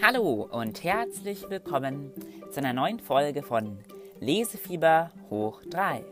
Hallo 0.00 0.48
und 0.52 0.84
herzlich 0.84 1.50
willkommen 1.50 2.12
zu 2.50 2.60
einer 2.60 2.72
neuen 2.72 3.00
Folge 3.00 3.42
von 3.42 3.78
Lesefieber 4.20 5.10
hoch 5.28 5.60
3. 5.68 6.04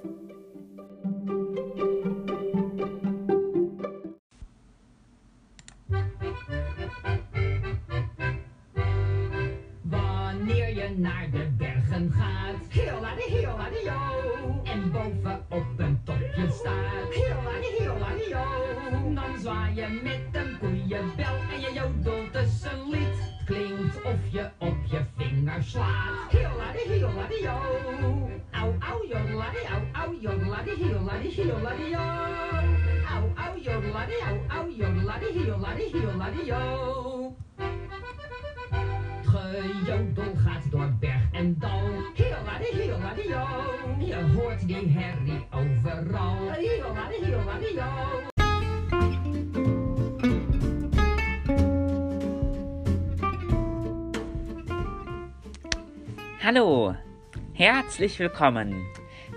die 31.23 31.31
heel 31.31 31.47
la 31.47 31.47
die 31.47 31.47
heel 31.47 31.61
la 31.63 31.73
die 31.77 31.91
yo. 31.91 31.99
Au 33.15 33.25
au 33.45 33.59
jodela 33.59 34.07
die 34.07 34.23
au 34.29 34.39
au 34.59 34.69
jodela 34.69 35.19
die 35.19 35.33
heel 35.39 35.59
la 35.59 35.75
die 35.75 35.89
heel 35.93 36.17
la 36.17 36.31
die 36.31 36.47
yo. 36.47 37.35
Gejodel 39.25 40.33
gaat 40.45 40.71
door 40.71 40.93
berg 41.01 41.23
en 41.33 41.57
dal. 41.59 41.89
Heel 42.15 42.43
la 42.45 42.59
die 42.59 42.83
heel 42.83 42.99
la 42.99 43.15
die 43.15 43.29
yo. 43.29 43.45
Je 43.99 44.21
hoort 44.35 44.67
die 44.67 44.89
herrie 44.89 45.47
overal. 45.51 46.51
Heel 46.51 46.93
la 46.95 47.09
die 47.09 47.25
heel 47.25 47.45
la 47.45 47.59
die 47.59 47.75
yo. 47.75 47.91
Hallo, 56.39 56.95
herzlich 57.55 58.19
willkommen 58.19 58.87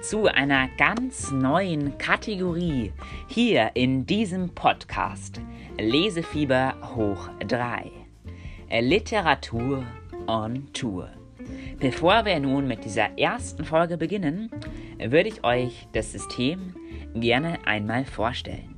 zu 0.02 0.28
einer 0.28 0.69
ganz 0.78 1.31
neuen 1.31 1.97
Kategorie 1.97 2.94
hier 3.28 3.72
in 3.73 4.05
diesem 4.05 4.50
Podcast 4.55 5.42
Lesefieber 5.78 6.73
hoch 6.95 7.30
3. 7.45 7.92
Literatur 8.80 9.83
on 10.27 10.72
Tour. 10.72 11.09
Bevor 11.80 12.23
wir 12.23 12.39
nun 12.39 12.66
mit 12.67 12.86
dieser 12.86 13.17
ersten 13.17 13.66
Folge 13.66 13.97
beginnen, 13.97 14.50
würde 15.00 15.30
ich 15.30 15.44
euch 15.44 15.88
das 15.92 16.14
System 16.14 16.75
gerne 17.14 17.58
einmal 17.66 18.05
vorstellen. 18.05 18.75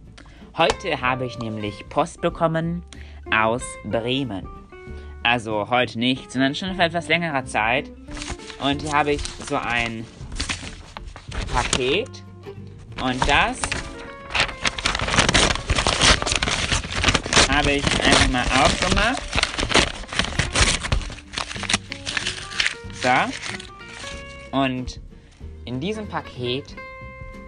Heute 0.57 1.01
habe 1.01 1.25
ich 1.25 1.37
nämlich 1.37 1.87
Post 1.89 2.21
bekommen 2.21 2.83
aus 3.31 3.63
Bremen. 3.85 4.47
Also 5.21 5.69
heute 5.69 5.99
nicht, 5.99 6.31
sondern 6.31 6.55
schon 6.55 6.75
vor 6.75 6.85
etwas 6.85 7.07
längerer 7.07 7.45
Zeit. 7.45 7.91
Und 8.63 8.81
hier 8.81 8.91
habe 8.91 9.11
ich 9.13 9.21
so 9.21 9.55
ein 9.55 10.03
Paket. 11.53 12.23
Und 13.03 13.21
das 13.27 13.59
habe 17.49 17.71
ich 17.71 17.85
einfach 18.03 18.29
mal 18.29 18.45
aufgemacht. 18.63 19.21
So. 23.01 24.57
Und 24.57 24.99
in 25.65 25.79
diesem 25.79 26.07
Paket 26.07 26.75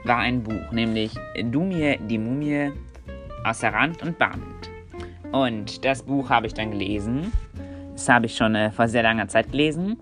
war 0.04 0.18
ein 0.18 0.44
Buch, 0.44 0.72
nämlich 0.72 1.12
Dumie 1.44 1.98
die 2.10 2.18
Mumie 2.18 2.72
aus 3.44 3.60
der 3.60 3.74
Rand 3.74 4.02
und 4.02 4.18
Band. 4.18 4.70
Und 5.32 5.84
das 5.84 6.04
Buch 6.04 6.30
habe 6.30 6.48
ich 6.48 6.54
dann 6.54 6.72
gelesen. 6.72 7.32
Das 7.94 8.10
habe 8.10 8.26
ich 8.26 8.36
schon 8.36 8.56
äh, 8.56 8.72
vor 8.72 8.88
sehr 8.88 9.04
langer 9.04 9.28
Zeit 9.28 9.52
gelesen. 9.52 9.98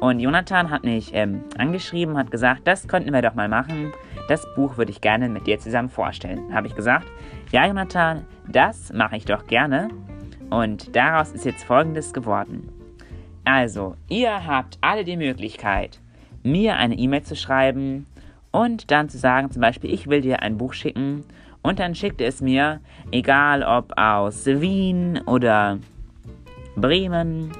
Und 0.00 0.20
Jonathan 0.20 0.70
hat 0.70 0.84
mich 0.84 1.10
ähm, 1.14 1.42
angeschrieben, 1.56 2.16
hat 2.16 2.30
gesagt, 2.30 2.62
das 2.66 2.88
könnten 2.88 3.12
wir 3.12 3.22
doch 3.22 3.34
mal 3.34 3.48
machen. 3.48 3.92
Das 4.28 4.46
Buch 4.54 4.76
würde 4.76 4.90
ich 4.90 5.00
gerne 5.00 5.28
mit 5.28 5.46
dir 5.46 5.58
zusammen 5.58 5.88
vorstellen. 5.88 6.52
Habe 6.52 6.66
ich 6.66 6.74
gesagt, 6.74 7.06
ja 7.52 7.66
Jonathan, 7.66 8.24
das 8.48 8.92
mache 8.92 9.16
ich 9.16 9.24
doch 9.24 9.46
gerne. 9.46 9.88
Und 10.50 10.94
daraus 10.94 11.32
ist 11.32 11.44
jetzt 11.44 11.64
Folgendes 11.64 12.12
geworden. 12.12 12.68
Also, 13.44 13.96
ihr 14.08 14.46
habt 14.46 14.78
alle 14.80 15.04
die 15.04 15.16
Möglichkeit, 15.16 16.00
mir 16.42 16.76
eine 16.76 16.96
E-Mail 16.96 17.22
zu 17.22 17.36
schreiben 17.36 18.06
und 18.50 18.90
dann 18.90 19.08
zu 19.08 19.18
sagen, 19.18 19.50
zum 19.50 19.60
Beispiel, 19.60 19.92
ich 19.92 20.06
will 20.06 20.20
dir 20.20 20.42
ein 20.42 20.56
Buch 20.56 20.72
schicken 20.72 21.24
und 21.62 21.78
dann 21.78 21.94
schickt 21.94 22.20
es 22.20 22.40
mir, 22.40 22.80
egal 23.10 23.62
ob 23.62 23.98
aus 23.98 24.46
Wien 24.46 25.20
oder 25.26 25.78
Bremen 26.76 27.52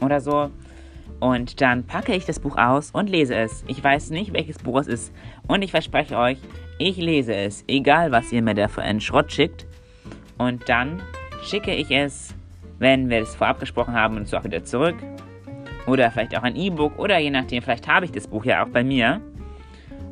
oder 0.00 0.20
so. 0.20 0.50
Und 1.20 1.60
dann 1.60 1.84
packe 1.84 2.14
ich 2.14 2.26
das 2.26 2.40
Buch 2.40 2.56
aus 2.56 2.90
und 2.90 3.08
lese 3.08 3.34
es. 3.34 3.64
Ich 3.66 3.82
weiß 3.82 4.10
nicht, 4.10 4.32
welches 4.32 4.58
Buch 4.58 4.80
es 4.80 4.86
ist. 4.86 5.12
Und 5.46 5.62
ich 5.62 5.70
verspreche 5.70 6.18
euch, 6.18 6.38
ich 6.78 6.96
lese 6.96 7.34
es, 7.34 7.64
egal 7.68 8.10
was 8.12 8.32
ihr 8.32 8.42
mir 8.42 8.54
da 8.54 8.68
für 8.68 8.82
einen 8.82 9.00
Schrott 9.00 9.32
schickt. 9.32 9.66
Und 10.38 10.68
dann 10.68 11.02
schicke 11.42 11.74
ich 11.74 11.90
es, 11.90 12.34
wenn 12.78 13.08
wir 13.08 13.20
das 13.20 13.36
vorab 13.36 13.60
gesprochen 13.60 13.94
haben, 13.94 14.16
und 14.16 14.28
so 14.28 14.36
auch 14.36 14.44
wieder 14.44 14.64
zurück. 14.64 14.96
Oder 15.86 16.10
vielleicht 16.10 16.36
auch 16.36 16.42
ein 16.42 16.56
E-Book 16.56 16.98
oder 16.98 17.18
je 17.18 17.30
nachdem, 17.30 17.62
vielleicht 17.62 17.86
habe 17.88 18.06
ich 18.06 18.12
das 18.12 18.26
Buch 18.26 18.44
ja 18.44 18.64
auch 18.64 18.68
bei 18.68 18.82
mir. 18.82 19.20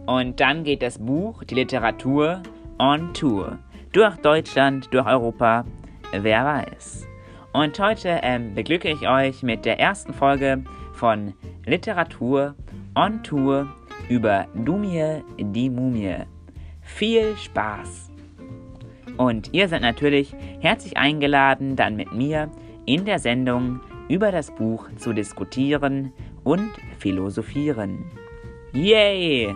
Und 0.07 0.41
dann 0.41 0.65
geht 0.65 0.83
das 0.83 0.99
Buch, 0.99 1.45
die 1.45 1.55
Literatur, 1.55 2.43
on 2.79 3.13
Tour. 3.15 3.59
Durch 3.93 4.17
Deutschland, 4.17 4.89
durch 4.93 5.07
Europa, 5.07 5.65
wer 6.13 6.45
weiß. 6.45 7.07
Und 7.53 7.79
heute 7.79 8.21
ähm, 8.23 8.55
beglücke 8.55 8.89
ich 8.89 9.09
euch 9.09 9.43
mit 9.43 9.65
der 9.65 9.79
ersten 9.79 10.15
Folge 10.15 10.65
von 11.03 11.35
Literatur 11.67 12.55
on 12.95 13.25
Tour 13.25 13.67
über 14.09 14.47
Dumie 14.55 15.25
die 15.37 15.69
Mumie. 15.69 16.19
Viel 16.81 17.37
Spaß! 17.37 18.13
Und 19.17 19.53
ihr 19.53 19.67
seid 19.67 19.83
natürlich 19.83 20.33
herzlich 20.61 20.97
eingeladen, 20.97 21.75
dann 21.75 21.97
mit 21.97 22.13
mir 22.13 22.53
in 22.87 23.05
der 23.05 23.19
Sendung 23.19 23.81
über 24.09 24.31
das 24.31 24.55
Buch 24.55 24.91
zu 24.97 25.13
diskutieren 25.13 26.13
und 26.45 26.71
philosophieren. 27.01 28.05
Yay! 28.73 29.53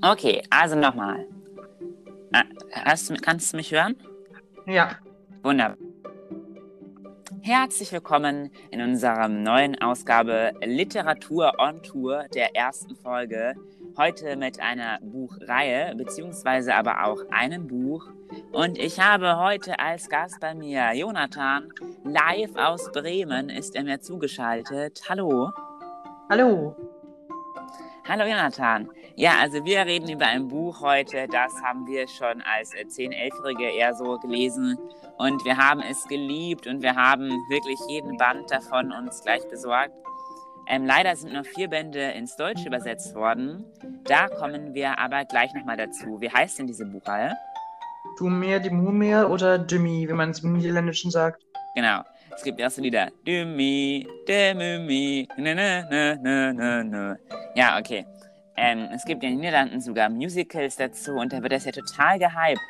Okay, 0.00 0.42
also 0.50 0.76
nochmal. 0.76 1.26
Ah, 2.32 2.44
Hast, 2.72 3.20
kannst 3.22 3.52
du 3.52 3.56
mich 3.56 3.72
hören? 3.72 3.96
Ja, 4.66 4.96
Wunderbar. 5.42 5.76
Herzlich 7.42 7.90
willkommen 7.92 8.50
in 8.70 8.80
unserer 8.80 9.26
neuen 9.28 9.80
Ausgabe 9.80 10.52
Literatur 10.62 11.52
on 11.58 11.82
Tour 11.82 12.26
der 12.34 12.54
ersten 12.54 12.94
Folge. 12.94 13.54
Heute 13.96 14.36
mit 14.36 14.60
einer 14.60 14.98
Buchreihe, 15.00 15.94
beziehungsweise 15.96 16.74
aber 16.74 17.04
auch 17.04 17.20
einem 17.30 17.66
Buch. 17.66 18.06
Und 18.52 18.78
ich 18.78 19.00
habe 19.00 19.38
heute 19.38 19.78
als 19.80 20.08
Gast 20.08 20.38
bei 20.40 20.54
mir 20.54 20.92
Jonathan, 20.94 21.72
live 22.04 22.54
aus 22.56 22.92
Bremen, 22.92 23.48
ist 23.48 23.74
er 23.74 23.84
mir 23.84 24.00
zugeschaltet. 24.00 25.02
Hallo. 25.08 25.50
hallo. 26.28 26.76
Hallo 28.08 28.24
Jonathan. 28.24 28.88
Ja, 29.16 29.32
also 29.38 29.66
wir 29.66 29.80
reden 29.80 30.08
über 30.08 30.24
ein 30.24 30.48
Buch 30.48 30.80
heute, 30.80 31.26
das 31.30 31.52
haben 31.62 31.86
wir 31.86 32.08
schon 32.08 32.40
als 32.40 32.72
äh, 32.72 32.86
10-, 32.86 33.10
11-Jährige 33.10 33.64
eher 33.64 33.94
so 33.94 34.16
gelesen 34.16 34.78
und 35.18 35.44
wir 35.44 35.58
haben 35.58 35.82
es 35.82 36.08
geliebt 36.08 36.66
und 36.66 36.80
wir 36.80 36.96
haben 36.96 37.28
wirklich 37.50 37.78
jeden 37.90 38.16
Band 38.16 38.50
davon 38.50 38.92
uns 38.92 39.20
gleich 39.22 39.46
besorgt. 39.50 39.92
Ähm, 40.68 40.86
leider 40.86 41.14
sind 41.16 41.34
nur 41.34 41.44
vier 41.44 41.68
Bände 41.68 42.00
ins 42.12 42.34
Deutsche 42.36 42.68
übersetzt 42.68 43.14
worden. 43.14 43.66
Da 44.04 44.28
kommen 44.28 44.72
wir 44.72 44.98
aber 44.98 45.26
gleich 45.26 45.52
nochmal 45.52 45.76
dazu. 45.76 46.18
Wie 46.22 46.30
heißt 46.30 46.58
denn 46.58 46.66
diese 46.66 46.86
Buchreihe? 46.86 47.36
Du 48.18 48.30
mir 48.30 48.58
die 48.58 48.70
Mumie 48.70 49.16
oder 49.16 49.62
Jimmy, 49.66 50.08
wie 50.08 50.14
man 50.14 50.30
es 50.30 50.40
im 50.42 50.54
Niederländischen 50.54 51.10
sagt. 51.10 51.42
Genau. 51.74 52.00
Es 52.38 52.44
gibt 52.44 52.60
so 52.70 52.80
Lieder. 52.80 53.10
Dümmi, 53.26 54.06
de 54.28 54.54
Mümmi, 54.54 55.26
ne, 55.38 55.56
ne, 55.56 55.84
ne, 55.90 56.54
ne, 56.54 56.84
ne. 56.84 57.18
Ja, 57.56 57.76
okay. 57.80 58.06
Ähm, 58.56 58.88
es 58.94 59.04
gibt 59.04 59.24
in 59.24 59.30
den 59.30 59.40
Niederlanden 59.40 59.80
sogar 59.80 60.08
Musicals 60.08 60.76
dazu 60.76 61.14
und 61.14 61.32
da 61.32 61.42
wird 61.42 61.50
das 61.50 61.64
ja 61.64 61.72
total 61.72 62.20
gehypt. 62.20 62.60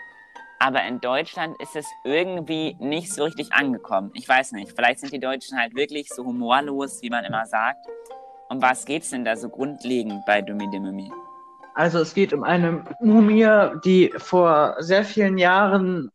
Aber 0.59 0.83
in 0.85 1.03
Deutschland 1.03 1.55
ist 1.61 1.77
es 1.77 1.87
irgendwie 2.03 2.77
nicht 2.81 3.13
so 3.13 3.25
richtig 3.25 3.53
angekommen. 3.53 4.11
Ich 4.15 4.27
weiß 4.27 4.53
nicht. 4.53 4.73
Vielleicht 4.75 5.01
sind 5.01 5.13
die 5.13 5.21
Deutschen 5.21 5.59
halt 5.59 5.77
wirklich 5.77 6.09
so 6.09 6.25
humorlos, 6.25 7.03
wie 7.03 7.11
man 7.11 7.27
immer 7.27 7.45
sagt. 7.45 7.87
Um 8.49 8.63
was 8.63 8.87
geht's 8.87 9.11
denn 9.11 9.27
da 9.27 9.37
so 9.37 9.51
grundlegend 9.51 10.25
bei 10.25 10.41
Dümmi 10.41 10.71
de 10.71 10.81
Mümmi? 10.81 11.13
Also 11.75 11.99
es 11.99 12.15
geht 12.15 12.33
um 12.33 12.43
eine 12.43 12.85
Mumie, 13.01 13.47
die 13.85 14.15
vor 14.17 14.77
sehr 14.79 15.05
vielen 15.05 15.37
Jahren 15.37 16.11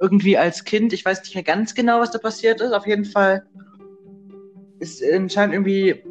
irgendwie 0.00 0.38
als 0.38 0.64
Kind, 0.64 0.92
ich 0.92 1.04
weiß 1.04 1.20
nicht 1.20 1.34
mehr 1.34 1.44
ganz 1.44 1.74
genau, 1.74 2.00
was 2.00 2.10
da 2.10 2.18
passiert 2.18 2.60
ist, 2.60 2.72
auf 2.72 2.86
jeden 2.86 3.04
Fall 3.04 3.44
ist 4.78 5.02
anscheinend 5.12 5.54
irgendwie 5.54 6.02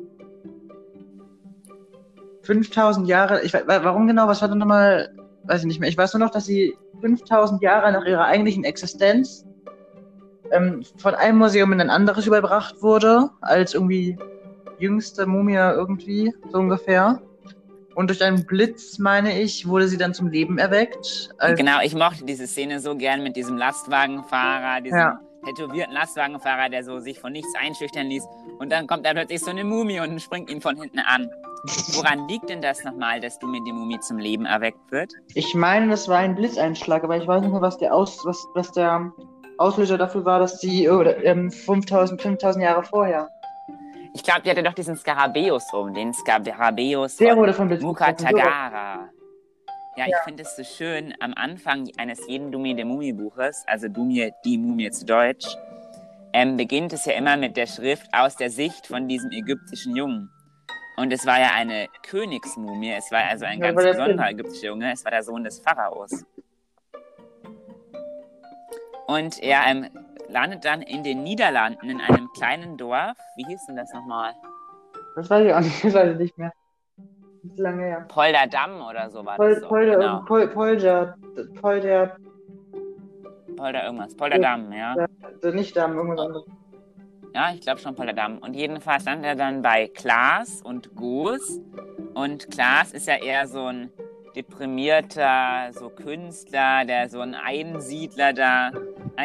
5000 2.44 3.08
Jahre, 3.08 3.44
ich 3.44 3.54
weiß, 3.54 3.64
warum 3.66 4.08
genau, 4.08 4.28
was 4.28 4.42
war 4.42 4.50
denn 4.50 4.58
nochmal, 4.58 5.10
weiß 5.44 5.62
ich 5.62 5.68
nicht 5.68 5.80
mehr, 5.80 5.90
ich 5.90 5.98
weiß 5.98 6.14
nur 6.14 6.26
noch, 6.26 6.32
dass 6.32 6.46
sie 6.46 6.76
5000 7.02 7.62
Jahre 7.62 7.92
nach 7.92 8.06
ihrer 8.06 8.26
eigentlichen 8.26 8.64
Existenz 8.64 9.46
ähm, 10.52 10.84
von 10.98 11.16
einem 11.16 11.38
Museum 11.38 11.72
in 11.74 11.82
ein 11.82 11.90
anderes 11.90 12.26
überbracht 12.26 12.82
wurde, 12.82 13.30
als 13.42 13.74
irgendwie 13.74 14.18
jüngste 14.80 15.26
Mumie 15.26 15.56
irgendwie, 15.56 16.34
so 16.52 16.60
ungefähr. 16.60 17.22
Und 17.98 18.12
durch 18.12 18.24
einen 18.24 18.46
Blitz, 18.46 19.00
meine 19.00 19.42
ich, 19.42 19.68
wurde 19.68 19.88
sie 19.88 19.98
dann 19.98 20.14
zum 20.14 20.28
Leben 20.28 20.60
erweckt. 20.60 21.32
genau, 21.56 21.82
ich 21.82 21.96
mochte 21.96 22.26
diese 22.26 22.46
Szene 22.46 22.80
so 22.80 22.96
gern 22.96 23.24
mit 23.24 23.36
diesem 23.36 23.58
Lastwagenfahrer, 23.58 24.82
diesem 24.82 25.00
ja. 25.00 25.20
tätowierten 25.44 25.96
Lastwagenfahrer, 25.96 26.70
der 26.70 26.84
so 26.84 27.00
sich 27.00 27.20
von 27.20 27.32
nichts 27.32 27.52
einschüchtern 27.60 28.06
ließ. 28.06 28.24
Und 28.60 28.72
dann 28.72 28.86
kommt 28.86 29.04
da 29.04 29.14
plötzlich 29.14 29.40
so 29.40 29.50
eine 29.50 29.64
Mumie 29.64 30.00
und 30.00 30.22
springt 30.22 30.52
ihn 30.52 30.62
von 30.62 30.80
hinten 30.80 31.00
an. 31.00 31.28
Woran 31.96 32.28
liegt 32.28 32.52
denn 32.52 32.62
das 32.62 32.84
nochmal, 32.84 33.20
dass 33.20 33.40
du 33.40 33.48
mit 33.48 33.66
der 33.66 33.74
Mumie 33.74 34.00
zum 34.02 34.20
Leben 34.20 34.46
erweckt 34.46 34.92
wird? 34.92 35.12
Ich 35.34 35.56
meine, 35.56 35.90
das 35.90 36.08
war 36.08 36.20
ein 36.20 36.36
Blitzeinschlag, 36.36 37.04
aber 37.04 37.18
ich 37.18 37.26
weiß 37.26 37.42
nicht 37.42 37.52
mehr, 37.52 37.62
was 37.62 37.80
der, 37.80 37.96
Aus, 37.96 38.24
was, 38.26 38.46
was 38.54 38.72
der 38.74 39.12
Auslöser 39.58 39.98
dafür 39.98 40.24
war, 40.24 40.38
dass 40.38 40.62
sie 40.62 40.86
ähm, 40.86 41.50
5000, 41.50 42.22
5000 42.22 42.64
Jahre 42.64 42.84
vorher. 42.84 43.28
Ich 44.18 44.24
glaube, 44.24 44.42
die 44.42 44.50
hatte 44.50 44.64
doch 44.64 44.74
diesen 44.74 44.98
Skarabäus 44.98 45.72
um, 45.74 45.94
den 45.94 46.12
Skarabäus 46.12 47.18
Der 47.18 47.38
wurde 47.38 47.54
von 47.54 47.68
Muka 47.80 48.14
Tagara. 48.14 49.10
Ja, 49.96 50.06
ich 50.08 50.16
finde 50.26 50.42
es 50.42 50.56
so 50.56 50.64
schön, 50.64 51.14
am 51.20 51.36
Anfang 51.36 51.88
eines 51.98 52.26
jeden 52.28 52.52
Dumie 52.52 52.74
der 52.74 52.86
Mumie-Buches, 52.86 53.66
also 53.68 53.88
Dumie, 53.88 54.34
die 54.44 54.58
Mumie 54.58 54.90
zu 54.90 55.06
Deutsch, 55.06 55.46
ähm, 56.34 56.58
beginnt 56.58 56.94
es 56.94 57.06
ja 57.06 57.14
immer 57.14 57.38
mit 57.38 57.58
der 57.58 57.68
Schrift 57.68 58.08
aus 58.12 58.36
der 58.36 58.50
Sicht 58.50 58.88
von 58.88 59.08
diesem 59.08 59.30
ägyptischen 59.30 59.96
Jungen. 59.96 60.32
Und 60.96 61.14
es 61.14 61.28
war 61.28 61.40
ja 61.40 61.52
eine 61.54 61.88
Königsmumie, 62.02 62.94
es 62.94 63.12
war 63.12 63.24
also 63.24 63.46
ein 63.46 63.60
ja, 63.60 63.72
ganz 63.72 63.84
besonderer 63.84 64.32
ägyptischer 64.32 64.70
Junge, 64.70 64.94
es 64.94 65.06
war 65.06 65.12
der 65.12 65.22
Sohn 65.22 65.44
des 65.44 65.60
Pharaos. 65.60 66.26
Und 69.06 69.38
er 69.44 69.62
ähm, 69.68 69.88
landet 70.30 70.66
dann 70.66 70.82
in 70.82 71.04
den 71.04 71.24
Niederlanden 71.24 71.90
in 71.90 72.02
einem 72.02 72.30
kleinen 72.34 72.78
Dorf. 72.78 73.18
Wie 73.36 73.46
hieß 73.46 73.66
denn 73.68 73.76
das 73.76 73.94
nochmal? 73.94 74.34
Das 75.16 75.30
weiß 75.30 75.46
ich 75.46 75.54
auch 75.54 75.60
nicht, 75.60 75.84
das 75.84 75.94
weiß 75.94 76.12
ich 76.12 76.18
nicht 76.18 76.38
mehr. 76.38 76.54
Das 77.44 77.52
ist 77.52 77.60
lange 77.60 77.84
her. 77.84 78.06
Polderdamm 78.08 78.82
oder 78.82 79.10
so 79.10 79.26
war 79.26 79.38
Pol, 79.38 79.50
das. 79.52 79.62
So. 79.62 79.68
Polder, 79.68 79.98
genau. 79.98 80.22
Pol, 80.26 80.48
Polder, 80.48 81.16
Polder. 81.62 82.18
Polder 83.56 83.86
irgendwas. 83.86 84.16
Polderdamm, 84.16 84.72
ja. 84.72 84.96
ja. 84.96 85.52
Nicht 85.52 85.76
Damm, 85.76 85.96
irgendwas 85.96 86.26
anderes. 86.26 86.46
Ja, 87.34 87.52
ich 87.54 87.62
glaube 87.62 87.80
schon 87.80 87.96
Polderdamm. 87.96 88.40
Und 88.40 88.56
jedenfalls 88.56 89.06
landet 89.06 89.26
er 89.26 89.36
dann 89.36 89.62
bei 89.62 89.88
Klaas 89.88 90.62
und 90.62 90.96
Goos. 90.96 91.60
Und 92.14 92.50
Klaas 92.50 92.92
ist 92.94 93.08
ja 93.08 93.16
eher 93.16 93.48
so 93.48 93.66
ein 93.66 93.92
deprimierter, 94.38 95.72
so 95.74 95.90
Künstler, 95.90 96.86
der 96.86 97.10
so 97.10 97.20
ein 97.22 97.34
Einsiedler 97.34 98.34
da. 98.34 98.72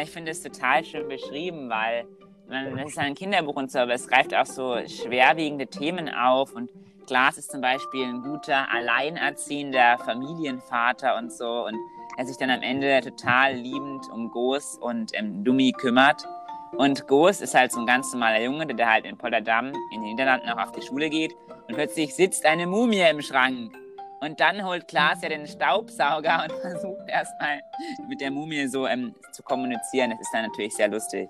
Ich 0.01 0.09
finde 0.09 0.31
es 0.31 0.41
total 0.41 0.83
schön 0.83 1.07
beschrieben, 1.07 1.69
weil 1.69 2.05
man, 2.49 2.75
das 2.75 2.89
ist 2.89 2.97
ein 2.97 3.13
Kinderbuch 3.13 3.55
und 3.55 3.71
so, 3.71 3.79
aber 3.79 3.93
es 3.93 4.07
greift 4.07 4.33
auch 4.33 4.47
so 4.47 4.75
schwerwiegende 4.87 5.67
Themen 5.67 6.09
auf 6.09 6.53
und 6.53 6.69
Glas 7.05 7.37
ist 7.37 7.51
zum 7.51 7.61
Beispiel 7.61 8.05
ein 8.05 8.23
guter, 8.23 8.71
alleinerziehender 8.71 9.99
Familienvater 9.99 11.17
und 11.17 11.31
so 11.31 11.65
und 11.65 11.75
er 12.17 12.25
sich 12.25 12.37
dann 12.37 12.49
am 12.49 12.61
Ende 12.61 13.01
total 13.01 13.53
liebend 13.55 14.09
um 14.11 14.31
Goos 14.31 14.77
und 14.79 15.11
ähm, 15.13 15.43
Dummi 15.43 15.73
kümmert. 15.73 16.25
Und 16.71 17.07
Goos 17.07 17.41
ist 17.41 17.53
halt 17.53 17.71
so 17.71 17.81
ein 17.81 17.85
ganz 17.85 18.11
normaler 18.13 18.41
Junge, 18.41 18.65
der 18.65 18.89
halt 18.89 19.05
in 19.05 19.17
Polderdam 19.17 19.73
in 19.91 20.01
den 20.01 20.11
Niederlanden 20.11 20.49
auch 20.49 20.57
auf 20.57 20.71
die 20.71 20.81
Schule 20.81 21.09
geht 21.09 21.35
und 21.67 21.75
plötzlich 21.75 22.15
sitzt 22.15 22.45
eine 22.45 22.65
Mumie 22.65 23.01
im 23.01 23.21
Schrank 23.21 23.73
und 24.23 24.39
dann 24.39 24.65
holt 24.65 24.87
Klaas 24.87 25.21
ja 25.21 25.29
den 25.29 25.45
Staubsauger 25.47 26.43
und 26.43 26.51
versucht 26.61 27.07
erstmal 27.07 27.59
mit 28.07 28.21
der 28.21 28.31
Mumie 28.31 28.67
so 28.67 28.87
ähm, 28.87 29.13
zu 29.31 29.43
kommunizieren. 29.43 30.11
Das 30.11 30.21
ist 30.21 30.31
dann 30.33 30.43
natürlich 30.43 30.73
sehr 30.73 30.87
lustig. 30.87 31.29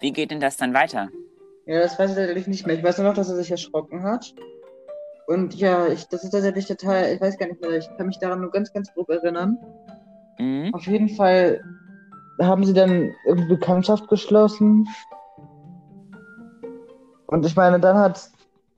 Wie 0.00 0.12
geht 0.12 0.30
denn 0.30 0.40
das 0.40 0.56
dann 0.56 0.74
weiter? 0.74 1.08
Ja, 1.66 1.80
das 1.80 1.98
weiß 1.98 2.10
ich 2.10 2.16
natürlich 2.16 2.46
nicht 2.48 2.66
mehr. 2.66 2.76
Ich 2.76 2.82
weiß 2.82 2.98
nur 2.98 3.08
noch, 3.08 3.14
dass 3.14 3.28
er 3.28 3.36
sich 3.36 3.50
erschrocken 3.50 4.02
hat. 4.02 4.34
Und 5.26 5.54
ja, 5.54 5.86
ich, 5.86 6.08
das 6.08 6.24
ist 6.24 6.30
tatsächlich 6.30 6.66
total, 6.66 7.12
ich 7.12 7.20
weiß 7.20 7.38
gar 7.38 7.46
nicht 7.46 7.60
mehr, 7.60 7.70
ich 7.70 7.88
kann 7.96 8.06
mich 8.06 8.18
daran 8.18 8.40
nur 8.40 8.50
ganz, 8.50 8.72
ganz 8.72 8.92
grob 8.92 9.08
erinnern. 9.08 9.56
Mhm. 10.38 10.74
Auf 10.74 10.86
jeden 10.86 11.08
Fall 11.08 11.62
haben 12.40 12.64
sie 12.64 12.74
dann 12.74 13.14
irgendwie 13.24 13.48
Bekanntschaft 13.48 14.08
geschlossen. 14.08 14.88
Und 17.26 17.46
ich 17.46 17.54
meine, 17.54 17.78
dann 17.78 17.96
hat 17.96 18.31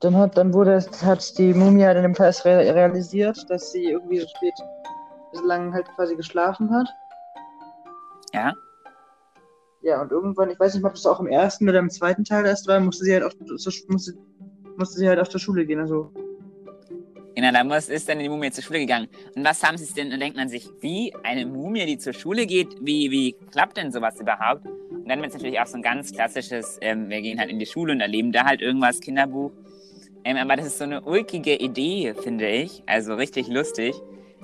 dann 0.05 0.15
hat, 0.15 0.37
dann 0.37 0.53
wurde 0.53 0.85
hat 1.03 1.37
die 1.37 1.53
Mumie 1.53 1.83
halt 1.83 1.97
in 1.97 2.03
dem 2.03 2.15
Fall 2.15 2.31
realisiert, 2.43 3.49
dass 3.49 3.71
sie 3.71 3.85
irgendwie 3.85 4.19
so 4.19 4.27
spät 4.27 4.53
bislang 5.31 5.73
halt 5.73 5.87
quasi 5.95 6.15
geschlafen 6.15 6.71
hat. 6.71 6.87
Ja. 8.33 8.53
Ja, 9.81 10.01
und 10.01 10.11
irgendwann, 10.11 10.49
ich 10.49 10.59
weiß 10.59 10.75
nicht, 10.75 10.83
ob 10.83 10.93
das 10.93 11.05
auch 11.05 11.19
im 11.19 11.27
ersten 11.27 11.69
oder 11.69 11.79
im 11.79 11.89
zweiten 11.89 12.23
Teil 12.23 12.45
erst 12.45 12.67
war, 12.67 12.79
musste 12.79 13.03
sie 13.03 13.13
halt 13.13 13.23
auf, 13.23 13.33
musste, 13.87 14.13
musste 14.77 14.99
sie 14.99 15.07
halt 15.07 15.19
auf 15.19 15.29
der 15.29 15.39
Schule 15.39 15.65
gehen, 15.65 15.79
also. 15.79 16.11
Genau, 17.35 17.51
da 17.51 17.63
muss, 17.63 17.89
ist 17.89 18.07
dann 18.07 18.19
die 18.19 18.29
Mumie 18.29 18.49
zur 18.51 18.63
Schule 18.63 18.79
gegangen. 18.79 19.09
Und 19.35 19.43
was 19.43 19.61
haben 19.61 19.77
sie 19.77 19.93
denn? 19.93 20.11
Und 20.11 20.21
denkt 20.21 20.37
man 20.37 20.49
sich, 20.49 20.69
wie 20.79 21.13
eine 21.23 21.45
Mumie, 21.45 21.85
die 21.85 21.97
zur 21.97 22.13
Schule 22.13 22.45
geht, 22.45 22.75
wie, 22.81 23.11
wie 23.11 23.35
klappt 23.51 23.77
denn 23.77 23.91
sowas 23.91 24.19
überhaupt? 24.19 24.65
Und 24.65 25.09
dann 25.09 25.19
wird 25.19 25.29
es 25.29 25.35
natürlich 25.35 25.59
auch 25.59 25.67
so 25.67 25.75
ein 25.75 25.83
ganz 25.83 26.11
klassisches, 26.13 26.77
ähm, 26.81 27.09
wir 27.09 27.21
gehen 27.21 27.39
halt 27.39 27.49
in 27.49 27.59
die 27.59 27.65
Schule 27.65 27.93
und 27.93 28.01
erleben 28.01 28.31
da 28.31 28.45
halt 28.45 28.61
irgendwas, 28.61 29.01
Kinderbuch. 29.01 29.51
Ähm, 30.25 30.37
aber 30.37 30.55
das 30.55 30.65
ist 30.65 30.79
so 30.79 30.83
eine 30.85 31.01
ulkige 31.01 31.55
Idee, 31.55 32.15
finde 32.15 32.49
ich. 32.49 32.81
Also 32.87 33.13
richtig 33.13 33.47
lustig. 33.47 33.95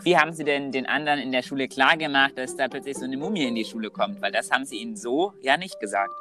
Wie 0.03 0.15
haben 0.15 0.31
Sie 0.31 0.43
denn 0.43 0.71
den 0.71 0.85
anderen 0.85 1.19
in 1.19 1.31
der 1.31 1.41
Schule 1.41 1.67
klargemacht, 1.67 2.37
dass 2.37 2.55
da 2.55 2.67
plötzlich 2.67 2.97
so 2.97 3.05
eine 3.05 3.17
Mumie 3.17 3.47
in 3.47 3.55
die 3.55 3.65
Schule 3.65 3.89
kommt? 3.89 4.21
Weil 4.21 4.31
das 4.31 4.51
haben 4.51 4.63
Sie 4.63 4.77
ihnen 4.77 4.95
so 4.95 5.33
ja 5.41 5.57
nicht 5.57 5.79
gesagt. 5.79 6.13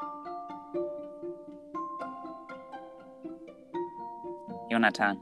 Jonathan. 4.71 5.19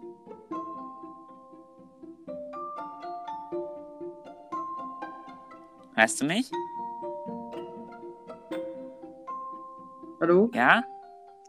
Hörst 5.96 6.20
du 6.20 6.26
mich? 6.26 6.48
Hallo? 10.20 10.48
Ja? 10.54 10.84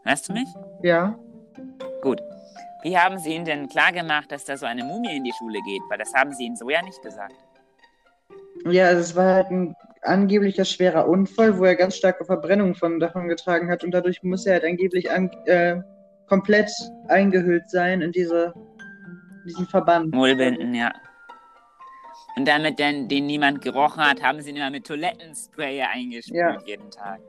Hörst 0.02 0.28
du 0.28 0.32
mich? 0.32 0.48
Ja. 0.82 1.16
Wie 2.82 2.96
haben 2.96 3.18
Sie 3.18 3.34
Ihnen 3.34 3.44
denn 3.44 3.68
klargemacht, 3.68 4.32
dass 4.32 4.44
da 4.44 4.56
so 4.56 4.66
eine 4.66 4.84
Mumie 4.84 5.16
in 5.16 5.24
die 5.24 5.32
Schule 5.38 5.60
geht? 5.66 5.82
Weil 5.88 5.98
das 5.98 6.12
haben 6.14 6.32
Sie 6.32 6.44
Ihnen 6.44 6.56
so 6.56 6.68
ja 6.70 6.82
nicht 6.82 7.02
gesagt. 7.02 7.34
Ja, 8.66 8.86
also 8.86 9.00
es 9.00 9.16
war 9.16 9.34
halt 9.34 9.50
ein 9.50 9.76
angeblicher 10.02 10.64
schwerer 10.64 11.08
Unfall, 11.08 11.58
wo 11.58 11.64
er 11.64 11.76
ganz 11.76 11.96
starke 11.96 12.24
Verbrennungen 12.24 12.74
von, 12.74 13.00
davon 13.00 13.28
getragen 13.28 13.70
hat 13.70 13.84
und 13.84 13.90
dadurch 13.92 14.22
muss 14.22 14.46
er 14.46 14.54
halt 14.54 14.64
angeblich 14.64 15.10
an, 15.10 15.30
äh, 15.46 15.76
komplett 16.26 16.70
eingehüllt 17.08 17.68
sein 17.68 18.00
in 18.00 18.12
diese, 18.12 18.54
diesen 19.46 19.66
Verband. 19.66 20.14
Mullbinden, 20.14 20.74
ja. 20.74 20.92
Und 22.36 22.46
damit 22.46 22.78
denn, 22.78 23.08
den 23.08 23.26
niemand 23.26 23.60
gerochen 23.60 24.02
hat, 24.02 24.22
haben 24.22 24.40
sie 24.40 24.50
ihn 24.50 24.56
immer 24.56 24.70
mit 24.70 24.86
Toilettenspray 24.86 25.82
eingesprüht 25.82 26.36
ja. 26.36 26.58
jeden 26.64 26.90
Tag. 26.90 27.20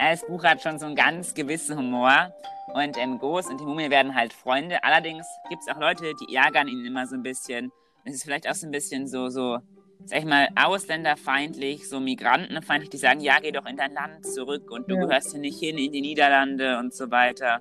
Das 0.00 0.26
Buch 0.26 0.42
hat 0.44 0.62
schon 0.62 0.78
so 0.78 0.86
einen 0.86 0.96
ganz 0.96 1.34
gewissen 1.34 1.76
Humor. 1.76 2.32
Und 2.72 2.96
ähm, 2.96 3.18
Ghost 3.18 3.50
und 3.50 3.60
die 3.60 3.64
Mumie 3.64 3.90
werden 3.90 4.14
halt 4.14 4.32
Freunde. 4.32 4.82
Allerdings 4.82 5.26
gibt 5.48 5.62
es 5.62 5.68
auch 5.68 5.78
Leute, 5.78 6.14
die 6.14 6.34
ärgern 6.34 6.68
ihn 6.68 6.84
immer 6.86 7.06
so 7.06 7.16
ein 7.16 7.22
bisschen. 7.22 7.70
Es 8.04 8.14
ist 8.14 8.22
vielleicht 8.22 8.48
auch 8.48 8.54
so 8.54 8.66
ein 8.66 8.70
bisschen 8.70 9.06
so, 9.06 9.28
so, 9.28 9.58
sag 10.04 10.20
ich 10.20 10.24
mal, 10.24 10.48
ausländerfeindlich, 10.56 11.88
so 11.88 12.00
migrantenfeindlich, 12.00 12.90
die 12.90 12.96
sagen, 12.96 13.20
ja, 13.20 13.40
geh 13.42 13.50
doch 13.52 13.66
in 13.66 13.76
dein 13.76 13.92
Land 13.92 14.24
zurück 14.24 14.70
und 14.70 14.88
du 14.88 14.94
ja. 14.94 15.04
gehörst 15.04 15.32
hier 15.32 15.40
nicht 15.40 15.58
hin 15.58 15.76
in 15.76 15.92
die 15.92 16.00
Niederlande 16.00 16.78
und 16.78 16.94
so 16.94 17.10
weiter. 17.10 17.60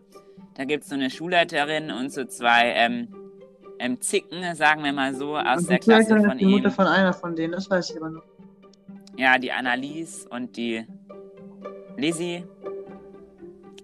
Da 0.53 0.63
gibt 0.63 0.83
es 0.83 0.89
so 0.89 0.95
eine 0.95 1.09
Schulleiterin 1.09 1.91
und 1.91 2.13
so 2.13 2.23
zwei 2.23 2.71
ähm, 2.73 3.13
ähm, 3.79 3.99
Zicken, 3.99 4.55
sagen 4.55 4.83
wir 4.83 4.93
mal 4.93 5.13
so, 5.13 5.35
aus 5.35 5.65
der 5.65 5.79
Klasse 5.79 6.17
von 6.21 6.37
ihm. 6.37 6.37
Die 6.37 6.45
Mutter 6.45 6.71
von 6.71 6.87
einer 6.87 7.13
von 7.13 7.35
denen, 7.35 7.53
das 7.53 7.69
weiß 7.69 7.89
ich 7.89 7.97
aber 7.97 8.11
noch. 8.11 8.23
Ja, 9.17 9.37
die 9.37 9.51
Annalies 9.51 10.25
und 10.25 10.55
die 10.55 10.85
Lizzie. 11.99 12.43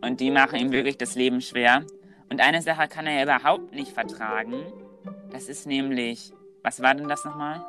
Und 0.01 0.19
die 0.19 0.31
machen 0.31 0.59
ihm 0.59 0.71
wirklich 0.71 0.97
das 0.97 1.15
Leben 1.15 1.41
schwer. 1.41 1.85
Und 2.29 2.41
eine 2.41 2.61
Sache 2.61 2.87
kann 2.87 3.07
er 3.07 3.13
ja 3.13 3.23
überhaupt 3.23 3.73
nicht 3.73 3.91
vertragen. 3.91 4.65
Das 5.31 5.47
ist 5.47 5.67
nämlich. 5.67 6.31
Was 6.63 6.81
war 6.81 6.95
denn 6.95 7.07
das 7.07 7.23
nochmal? 7.25 7.63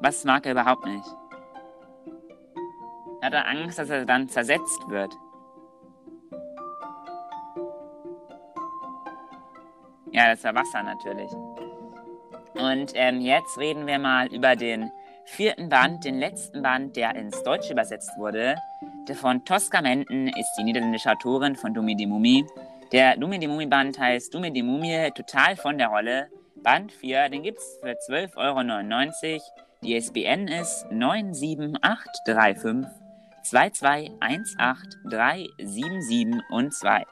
Was 0.00 0.24
mag 0.24 0.44
er 0.46 0.52
überhaupt 0.52 0.84
nicht? 0.86 1.06
Hat 3.22 3.32
er 3.32 3.46
Angst, 3.46 3.78
dass 3.78 3.90
er 3.90 4.04
dann 4.04 4.28
zersetzt 4.28 4.88
wird. 4.88 5.12
Ja, 10.12 10.30
das 10.30 10.42
war 10.44 10.54
Wasser 10.54 10.82
natürlich. 10.82 11.30
Und 12.54 12.92
ähm, 12.94 13.20
jetzt 13.20 13.58
reden 13.58 13.86
wir 13.86 13.98
mal 13.98 14.26
über 14.32 14.56
den 14.56 14.90
vierten 15.24 15.68
Band, 15.68 16.04
den 16.04 16.18
letzten 16.18 16.62
Band, 16.62 16.96
der 16.96 17.14
ins 17.14 17.42
Deutsche 17.42 17.72
übersetzt 17.72 18.10
wurde. 18.16 18.56
Von 19.14 19.44
Tosca 19.44 19.80
Menten 19.80 20.28
ist 20.28 20.54
die 20.58 20.64
niederländische 20.64 21.10
Autorin 21.10 21.56
von 21.56 21.72
Dumi 21.72 21.96
die 21.96 22.06
Mumie. 22.06 22.44
Der 22.92 23.16
Dumi 23.16 23.38
die 23.38 23.48
Mumie 23.48 23.66
Band 23.66 23.98
heißt 23.98 24.34
Dumi 24.34 24.52
die 24.52 24.62
Mumie 24.62 25.10
total 25.14 25.56
von 25.56 25.78
der 25.78 25.88
Rolle. 25.88 26.28
Band 26.56 26.92
4, 26.92 27.30
den 27.30 27.42
gibt 27.42 27.58
es 27.58 27.78
für 27.80 27.96
12,99 28.10 29.32
Euro. 29.32 29.42
Die 29.82 29.94
SBN 29.94 30.48
ist 30.48 30.86
97835 30.90 32.90
2218377 33.44 36.40
und 36.50 36.74
2. 36.74 37.04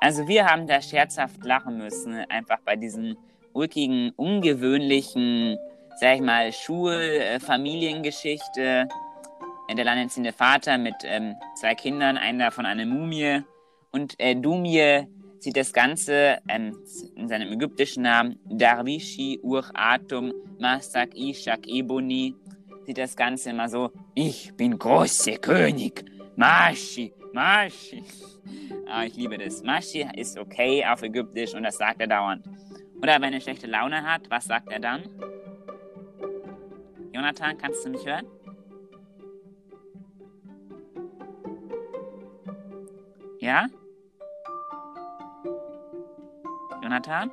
Also 0.00 0.28
wir 0.28 0.46
haben 0.46 0.66
da 0.66 0.80
scherzhaft 0.80 1.44
lachen 1.44 1.76
müssen, 1.78 2.14
einfach 2.28 2.60
bei 2.64 2.76
diesem 2.76 3.16
ulkigen, 3.52 4.12
ungewöhnlichen, 4.16 5.58
sag 6.00 6.16
ich 6.16 6.22
mal, 6.22 6.52
Schul-Familiengeschichte. 6.52 8.88
Der 9.74 9.86
alleinerziehende 9.86 10.34
Vater 10.34 10.76
mit 10.76 10.96
ähm, 11.04 11.34
zwei 11.54 11.74
Kindern, 11.74 12.18
einer 12.18 12.46
davon 12.46 12.66
eine 12.66 12.84
Mumie. 12.84 13.40
Und 13.90 14.14
äh, 14.18 14.36
Dumie 14.36 15.06
sieht 15.38 15.56
das 15.56 15.72
Ganze 15.72 16.38
ähm, 16.46 16.76
in 17.16 17.26
seinem 17.26 17.50
ägyptischen 17.52 18.02
Namen 18.02 18.38
Darwishi 18.44 19.40
Ur 19.42 19.64
Atum 19.72 20.32
Masak 20.58 21.16
Ishak 21.16 21.66
Eboni. 21.66 22.34
Sieht 22.84 22.98
das 22.98 23.16
Ganze 23.16 23.50
immer 23.50 23.66
so: 23.70 23.90
Ich 24.14 24.52
bin 24.54 24.78
großer 24.78 25.38
König. 25.38 26.04
Mashi, 26.36 27.12
Mashi. 27.32 28.04
Ah, 28.88 29.04
ich 29.04 29.14
liebe 29.16 29.38
das. 29.38 29.62
Mashi 29.62 30.06
ist 30.16 30.38
okay 30.38 30.84
auf 30.84 31.02
Ägyptisch 31.02 31.54
und 31.54 31.62
das 31.62 31.78
sagt 31.78 32.00
er 32.00 32.08
dauernd. 32.08 32.44
Oder 33.00 33.18
wenn 33.22 33.32
er 33.32 33.40
schlechte 33.40 33.66
Laune 33.66 34.02
hat, 34.02 34.28
was 34.28 34.44
sagt 34.44 34.70
er 34.70 34.80
dann? 34.80 35.02
Jonathan, 37.12 37.56
kannst 37.56 37.86
du 37.86 37.90
mich 37.90 38.04
hören? 38.04 38.26
Ja? 43.42 43.66
Jonathan? 46.80 47.28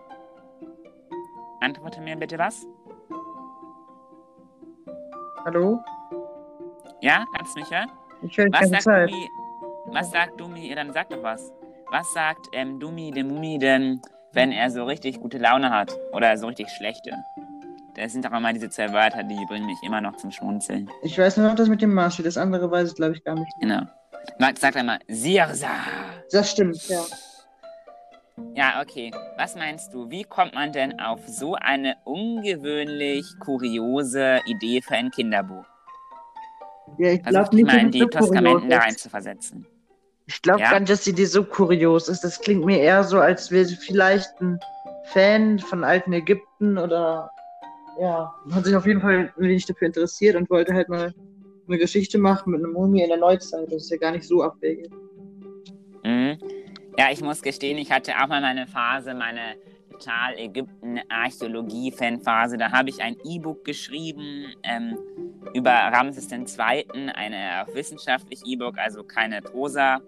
Antworte 1.61 2.01
mir 2.01 2.15
bitte 2.15 2.39
was. 2.39 2.65
Hallo? 5.45 5.79
Ja, 7.01 7.25
kannst 7.35 7.55
du 7.55 7.59
mich 7.59 7.69
hören? 7.69 7.91
Ich 8.23 8.35
höre 8.35 8.47
Was 8.51 8.69
sagt 8.69 8.81
Zeit. 8.81 9.11
Dumi? 9.11 9.29
Was 9.85 10.09
sagt 10.09 10.41
Dumi? 10.41 10.69
Ja, 10.69 10.75
dann 10.77 10.91
sag 10.93 11.09
doch 11.09 11.21
was. 11.21 11.53
Was 11.91 12.11
sagt 12.11 12.47
ähm, 12.53 12.79
Dumi, 12.79 13.11
der 13.11 13.25
Mumi 13.25 13.59
denn, 13.59 14.01
wenn 14.33 14.51
er 14.51 14.71
so 14.71 14.85
richtig 14.85 15.19
gute 15.19 15.37
Laune 15.37 15.69
hat? 15.69 15.95
Oder 16.13 16.35
so 16.37 16.47
richtig 16.47 16.69
schlechte? 16.71 17.11
Das 17.93 18.13
sind 18.13 18.25
doch 18.25 18.31
immer 18.31 18.51
diese 18.51 18.71
zwei 18.71 18.91
Wörter, 18.91 19.21
die 19.21 19.45
bringen 19.45 19.67
mich 19.67 19.77
immer 19.83 20.01
noch 20.01 20.15
zum 20.15 20.31
Schmunzeln. 20.31 20.89
Ich 21.03 21.19
weiß 21.19 21.37
nur 21.37 21.49
noch 21.49 21.55
das 21.55 21.69
mit 21.69 21.83
dem 21.83 21.93
Marschi, 21.93 22.23
das 22.23 22.37
andere 22.37 22.71
weiß 22.71 22.89
ich 22.89 22.95
glaube 22.95 23.13
ich 23.13 23.23
gar 23.23 23.35
nicht. 23.35 23.53
Genau. 23.59 23.83
Max 24.37 24.61
sagt 24.61 24.77
einmal 24.77 24.99
Sirsa. 25.07 25.69
Das 26.31 26.51
stimmt, 26.51 26.87
ja. 26.87 27.03
Ja, 28.55 28.81
okay. 28.81 29.11
Was 29.37 29.55
meinst 29.55 29.93
du? 29.93 30.09
Wie 30.09 30.23
kommt 30.23 30.53
man 30.53 30.71
denn 30.71 30.99
auf 30.99 31.27
so 31.27 31.55
eine 31.55 31.95
ungewöhnlich 32.05 33.25
kuriose 33.39 34.39
Idee 34.45 34.81
für 34.81 34.95
ein 34.95 35.11
Kinderbuch? 35.11 35.65
Ja, 36.97 37.09
ich 37.11 37.21
Versuch 37.21 37.29
glaube 37.51 37.55
nicht, 37.55 37.65
mal 37.67 37.77
in 37.79 37.85
dass 37.87 37.91
die 37.91 37.99
so 37.99 38.05
Toskamenten 38.07 38.69
da 38.69 38.77
rein 38.79 38.89
ist. 38.91 38.99
zu 38.99 39.09
versetzen. 39.09 39.65
Ich 40.25 40.41
glaube 40.41 40.61
Ja? 40.61 40.71
gar 40.71 40.79
nicht, 40.79 40.91
dass 40.91 41.03
die 41.03 41.09
Idee 41.11 41.25
so 41.25 41.43
kurios 41.43 42.07
ist. 42.07 42.23
Das 42.23 42.39
klingt 42.39 42.63
mir 42.65 42.79
eher 42.79 43.03
so, 43.03 43.19
als 43.19 43.51
wäre 43.51 43.65
sie 43.65 43.75
vielleicht 43.75 44.39
ein 44.41 44.59
Fan 45.05 45.59
von 45.59 45.83
alten 45.83 46.13
Ägypten 46.13 46.77
oder 46.77 47.29
ja, 47.99 48.33
hat 48.51 48.63
sich 48.65 48.75
auf 48.75 48.85
jeden 48.85 49.01
Fall 49.01 49.15
ein 49.15 49.31
wenig 49.37 49.65
dafür 49.65 49.87
interessiert 49.87 50.35
und 50.35 50.49
wollte 50.49 50.73
halt 50.73 50.87
mal 50.87 51.13
eine 51.69 51.77
Geschichte 51.77 52.17
machen 52.17 52.51
mit 52.51 52.63
einer 52.63 52.73
Mumie 52.73 53.03
in 53.03 53.09
der 53.09 53.17
Neuzeit. 53.17 53.71
Das 53.71 53.83
ist 53.83 53.91
ja 53.91 53.97
gar 53.97 54.11
nicht 54.11 54.25
so 54.25 54.43
abwegig. 54.43 54.89
Mhm. 56.03 56.37
Ja, 56.97 57.11
ich 57.11 57.21
muss 57.21 57.41
gestehen, 57.41 57.77
ich 57.77 57.91
hatte 57.91 58.13
auch 58.21 58.27
mal 58.27 58.41
meine 58.41 58.67
Phase, 58.67 59.13
meine 59.13 59.55
total 59.99 60.37
Ägypten-Archäologie-Fan-Phase. 60.37 62.57
Da 62.57 62.71
habe 62.71 62.89
ich 62.89 63.01
ein 63.01 63.17
E-Book 63.25 63.65
geschrieben 63.65 64.45
ähm, 64.63 64.97
über 65.53 65.71
Ramses 65.71 66.31
II., 66.31 66.45
auch 66.45 67.75
wissenschaftlich 67.75 68.39
E-Book, 68.45 68.77
also 68.77 69.03
keine 69.03 69.41
Prosa 69.41 69.99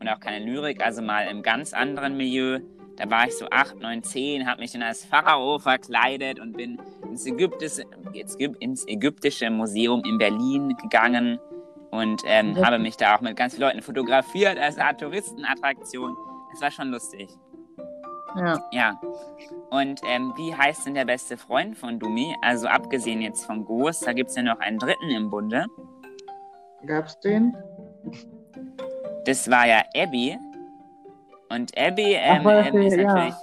und 0.00 0.08
auch 0.08 0.20
keine 0.20 0.42
Lyrik, 0.44 0.82
also 0.84 1.02
mal 1.02 1.28
im 1.28 1.42
ganz 1.42 1.74
anderen 1.74 2.16
Milieu. 2.16 2.60
Da 2.96 3.10
war 3.10 3.26
ich 3.26 3.36
so 3.36 3.46
8, 3.50 3.78
9, 3.80 4.02
10, 4.02 4.46
habe 4.48 4.60
mich 4.62 4.72
dann 4.72 4.82
als 4.82 5.04
Pharao 5.04 5.58
verkleidet 5.58 6.40
und 6.40 6.56
bin 6.56 6.80
ins 7.10 7.26
ägyptische, 7.26 7.82
ins 8.60 8.86
ägyptische 8.88 9.50
Museum 9.50 10.02
in 10.04 10.16
Berlin 10.18 10.74
gegangen 10.82 11.38
und 11.90 12.22
ähm, 12.26 12.56
Ja. 12.56 12.66
habe 12.66 12.78
mich 12.78 12.96
da 12.96 13.14
auch 13.16 13.20
mit 13.20 13.36
ganz 13.36 13.54
vielen 13.54 13.68
Leuten 13.68 13.82
fotografiert 13.82 14.58
als 14.58 14.78
Art 14.78 15.00
Touristenattraktion. 15.00 16.16
Das 16.52 16.60
war 16.62 16.70
schon 16.70 16.90
lustig. 16.90 17.28
Ja. 18.36 18.58
Ja. 18.72 19.00
Und 19.70 20.00
ähm, 20.06 20.32
wie 20.36 20.54
heißt 20.54 20.86
denn 20.86 20.94
der 20.94 21.04
beste 21.06 21.36
Freund 21.36 21.76
von 21.76 21.98
Dumi? 21.98 22.34
Also 22.42 22.66
abgesehen 22.66 23.20
jetzt 23.22 23.44
von 23.46 23.64
Goos, 23.64 24.00
da 24.00 24.12
gibt 24.12 24.30
es 24.30 24.36
ja 24.36 24.42
noch 24.42 24.58
einen 24.60 24.78
dritten 24.78 25.10
im 25.10 25.30
Bunde. 25.30 25.66
Gab's 26.86 27.18
den? 27.20 27.54
Das 29.24 29.50
war 29.50 29.66
ja 29.66 29.82
Abby. 29.94 30.38
Und 31.48 31.76
Abby, 31.78 32.14
ähm, 32.14 32.46
Ach, 32.46 32.66
ähm, 32.66 32.82
ist 32.82 32.96
der- 32.96 33.02
ja. 33.02 33.14
natürlich. 33.14 33.34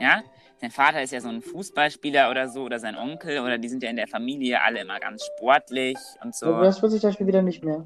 Ja. 0.00 0.22
Sein 0.60 0.70
Vater 0.72 1.02
ist 1.02 1.12
ja 1.12 1.20
so 1.20 1.28
ein 1.28 1.40
Fußballspieler 1.40 2.30
oder 2.30 2.48
so, 2.48 2.62
oder 2.64 2.80
sein 2.80 2.96
Onkel, 2.96 3.38
oder 3.40 3.58
die 3.58 3.68
sind 3.68 3.80
ja 3.82 3.90
in 3.90 3.96
der 3.96 4.08
Familie 4.08 4.60
alle 4.60 4.80
immer 4.80 4.98
ganz 4.98 5.24
sportlich 5.36 5.96
und 6.24 6.34
so. 6.34 6.60
Das 6.60 6.82
wusste 6.82 6.96
ich 6.96 7.00
zum 7.00 7.10
Beispiel 7.10 7.28
wieder 7.28 7.42
nicht 7.42 7.62
mehr. 7.64 7.84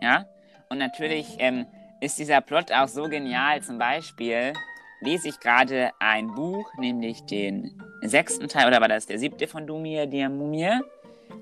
Ja. 0.00 0.24
Und 0.70 0.78
natürlich 0.78 1.36
ähm, 1.38 1.66
ist 2.00 2.18
dieser 2.18 2.40
Plot 2.40 2.72
auch 2.72 2.88
so 2.88 3.04
genial. 3.10 3.60
Zum 3.62 3.76
Beispiel 3.76 4.54
lese 5.02 5.28
ich 5.28 5.38
gerade 5.38 5.90
ein 5.98 6.28
Buch, 6.28 6.66
nämlich 6.78 7.24
den 7.26 7.78
sechsten 8.00 8.48
Teil, 8.48 8.68
oder 8.68 8.80
war 8.80 8.88
das 8.88 9.04
der 9.04 9.18
siebte 9.18 9.46
von 9.46 9.66
Dumir, 9.66 10.06
der 10.06 10.30
Mumie? 10.30 10.70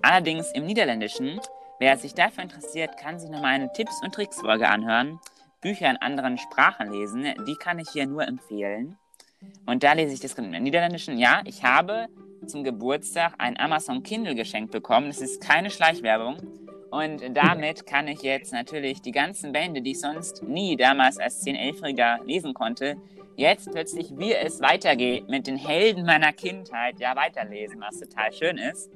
Allerdings 0.02 0.50
im 0.52 0.66
Niederländischen. 0.66 1.40
Wer 1.78 1.96
sich 1.96 2.12
dafür 2.14 2.42
interessiert, 2.42 2.96
kann 2.96 3.20
sich 3.20 3.30
nochmal 3.30 3.54
eine 3.54 3.72
Tipps- 3.72 4.02
und 4.02 4.12
Tricks-Folge 4.14 4.68
anhören. 4.68 5.20
Bücher 5.60 5.90
in 5.90 5.96
anderen 5.96 6.38
Sprachen 6.38 6.90
lesen, 6.90 7.26
die 7.46 7.56
kann 7.56 7.78
ich 7.78 7.90
hier 7.90 8.06
nur 8.06 8.26
empfehlen. 8.26 8.96
Und 9.66 9.82
da 9.82 9.92
lese 9.92 10.14
ich 10.14 10.20
das 10.20 10.34
im 10.34 10.50
Niederländischen. 10.50 11.18
Ja, 11.18 11.42
ich 11.44 11.64
habe 11.64 12.08
zum 12.46 12.64
Geburtstag 12.64 13.34
ein 13.38 13.58
Amazon 13.58 14.02
Kindle 14.02 14.34
geschenkt 14.34 14.72
bekommen. 14.72 15.08
Das 15.08 15.20
ist 15.20 15.40
keine 15.42 15.70
Schleichwerbung. 15.70 16.38
Und 16.90 17.22
damit 17.34 17.86
kann 17.86 18.08
ich 18.08 18.22
jetzt 18.22 18.52
natürlich 18.52 19.00
die 19.00 19.12
ganzen 19.12 19.52
Bände, 19.52 19.80
die 19.80 19.92
ich 19.92 20.00
sonst 20.00 20.42
nie 20.42 20.76
damals 20.76 21.18
als 21.18 21.46
10-, 21.46 21.56
11-Jähriger 21.56 22.24
lesen 22.24 22.52
konnte, 22.52 22.96
jetzt 23.36 23.70
plötzlich, 23.70 24.12
wie 24.18 24.34
es 24.34 24.60
weitergeht, 24.60 25.28
mit 25.28 25.46
den 25.46 25.56
Helden 25.56 26.04
meiner 26.04 26.32
Kindheit 26.32 26.98
ja 26.98 27.14
weiterlesen, 27.14 27.80
was 27.80 28.00
total 28.00 28.32
schön 28.32 28.58
ist. 28.58 28.90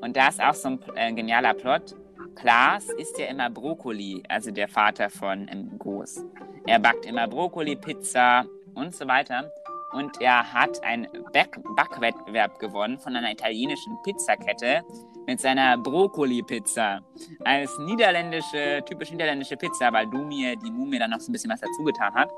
Und 0.00 0.16
da 0.16 0.28
ist 0.28 0.42
auch 0.42 0.54
so 0.54 0.68
ein 0.68 0.80
äh, 0.96 1.12
genialer 1.12 1.54
Plot. 1.54 1.94
Klaas 2.34 2.88
isst 2.88 3.18
ja 3.18 3.26
immer 3.26 3.50
Brokkoli, 3.50 4.22
also 4.28 4.50
der 4.50 4.68
Vater 4.68 5.10
von 5.10 5.48
ähm, 5.50 5.78
Goos. 5.78 6.24
Er 6.66 6.78
backt 6.78 7.06
immer 7.06 7.28
Brokkoli-Pizza 7.28 8.44
und 8.74 8.94
so 8.94 9.06
weiter. 9.06 9.50
Und 9.92 10.20
er 10.20 10.52
hat 10.52 10.82
einen 10.82 11.06
Back 11.32 11.60
Backwettbewerb 11.76 12.58
gewonnen 12.58 12.98
von 12.98 13.14
einer 13.14 13.30
italienischen 13.30 13.96
Pizzakette 14.02 14.82
mit 15.26 15.40
seiner 15.40 15.78
Brokkoli-Pizza. 15.78 17.00
Als 17.44 17.78
niederländische, 17.78 18.82
typisch 18.86 19.12
niederländische 19.12 19.56
Pizza, 19.56 19.92
weil 19.92 20.08
Dumie, 20.08 20.56
die 20.56 20.70
Mumie, 20.70 20.98
dann 20.98 21.10
noch 21.10 21.20
so 21.20 21.30
ein 21.30 21.32
bisschen 21.32 21.50
was 21.50 21.60
dazu 21.60 21.84
getan 21.84 22.12
hat. 22.12 22.30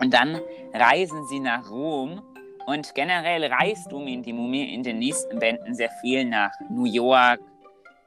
Und 0.00 0.12
dann 0.14 0.40
reisen 0.72 1.26
sie 1.26 1.40
nach 1.40 1.70
Rom. 1.70 2.22
Und 2.66 2.94
generell 2.94 3.44
reist 3.44 3.92
Dumie 3.92 4.16
und 4.16 4.24
die 4.24 4.32
Mumie 4.32 4.72
in 4.72 4.82
den 4.82 4.98
nächsten 4.98 5.38
Bänden 5.38 5.74
sehr 5.74 5.90
viel 6.00 6.24
nach 6.24 6.50
New 6.70 6.86
York, 6.86 7.40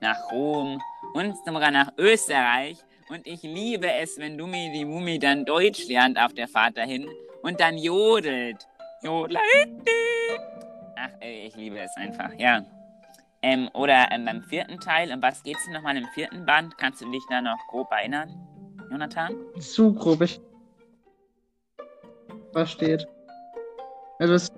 nach 0.01 0.31
Rom 0.31 0.81
und 1.13 1.35
sogar 1.45 1.71
nach 1.71 1.91
Österreich. 1.97 2.77
Und 3.09 3.25
ich 3.25 3.41
liebe 3.43 3.91
es, 3.91 4.17
wenn 4.17 4.37
Dummi 4.37 4.71
die 4.73 4.85
Mumie 4.85 5.19
dann 5.19 5.45
Deutsch 5.45 5.87
lernt 5.87 6.19
auf 6.19 6.33
der 6.33 6.47
Fahrt 6.47 6.77
dahin 6.77 7.07
und 7.41 7.59
dann 7.59 7.77
jodelt. 7.77 8.67
Jodler. 9.01 9.39
Ach, 10.97 11.09
ey, 11.19 11.47
ich 11.47 11.55
liebe 11.55 11.79
es 11.79 11.95
einfach, 11.95 12.33
ja. 12.37 12.65
Ähm, 13.41 13.69
oder 13.73 14.07
ähm, 14.11 14.25
beim 14.25 14.41
vierten 14.41 14.79
Teil, 14.79 15.11
um 15.13 15.21
was 15.21 15.43
geht's 15.43 15.63
denn 15.65 15.73
nochmal 15.73 15.95
im 15.95 16.07
vierten 16.15 16.45
Band? 16.45 16.77
Kannst 16.77 17.01
du 17.01 17.11
dich 17.11 17.23
da 17.29 17.39
noch 17.39 17.57
grob 17.69 17.91
erinnern, 17.91 18.33
Jonathan? 18.89 19.35
Zu 19.59 19.93
grob. 19.93 20.21
Ich 20.21 20.41
was 22.53 22.71
steht. 22.71 23.07
Also 24.19 24.33
es, 24.33 24.51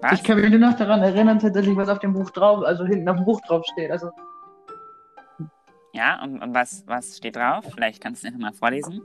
Was? 0.00 0.14
ich 0.14 0.24
kann 0.24 0.40
mich 0.40 0.50
nur 0.50 0.58
noch 0.58 0.76
daran 0.76 1.02
erinnern, 1.02 1.38
tatsächlich, 1.38 1.76
was 1.76 1.88
auf 1.88 2.00
dem 2.00 2.12
Buch 2.12 2.30
drauf, 2.30 2.64
also 2.64 2.84
hinten 2.84 3.08
auf 3.08 3.16
dem 3.16 3.24
Buch 3.24 3.40
drauf 3.42 3.64
steht. 3.72 3.90
Also 3.90 4.10
Ja, 5.96 6.22
und, 6.22 6.42
und 6.42 6.54
was, 6.54 6.84
was 6.86 7.16
steht 7.16 7.36
drauf? 7.36 7.64
Vielleicht 7.74 8.02
kannst 8.02 8.22
du 8.22 8.28
es 8.28 8.36
mal 8.36 8.52
vorlesen. 8.52 9.00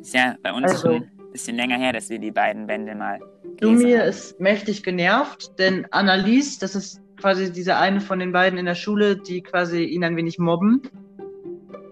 Ist 0.00 0.14
ja 0.14 0.34
bei 0.42 0.52
uns 0.52 0.72
Also. 0.72 0.88
schon 0.88 1.02
ein 1.02 1.32
bisschen 1.32 1.56
länger 1.56 1.76
her, 1.78 1.92
dass 1.92 2.10
wir 2.10 2.18
die 2.18 2.32
beiden 2.32 2.66
Bände 2.66 2.94
mal 2.94 3.20
Lumir 3.60 4.04
ist 4.04 4.38
mächtig 4.40 4.82
genervt, 4.84 5.58
denn 5.58 5.86
Annelies, 5.90 6.58
das 6.58 6.74
ist 6.76 7.00
quasi 7.16 7.52
diese 7.52 7.76
eine 7.76 8.00
von 8.00 8.18
den 8.20 8.30
beiden 8.32 8.58
in 8.58 8.66
der 8.66 8.76
Schule, 8.76 9.16
die 9.16 9.42
quasi 9.42 9.82
ihn 9.82 10.04
ein 10.04 10.16
wenig 10.16 10.38
mobben, 10.38 10.82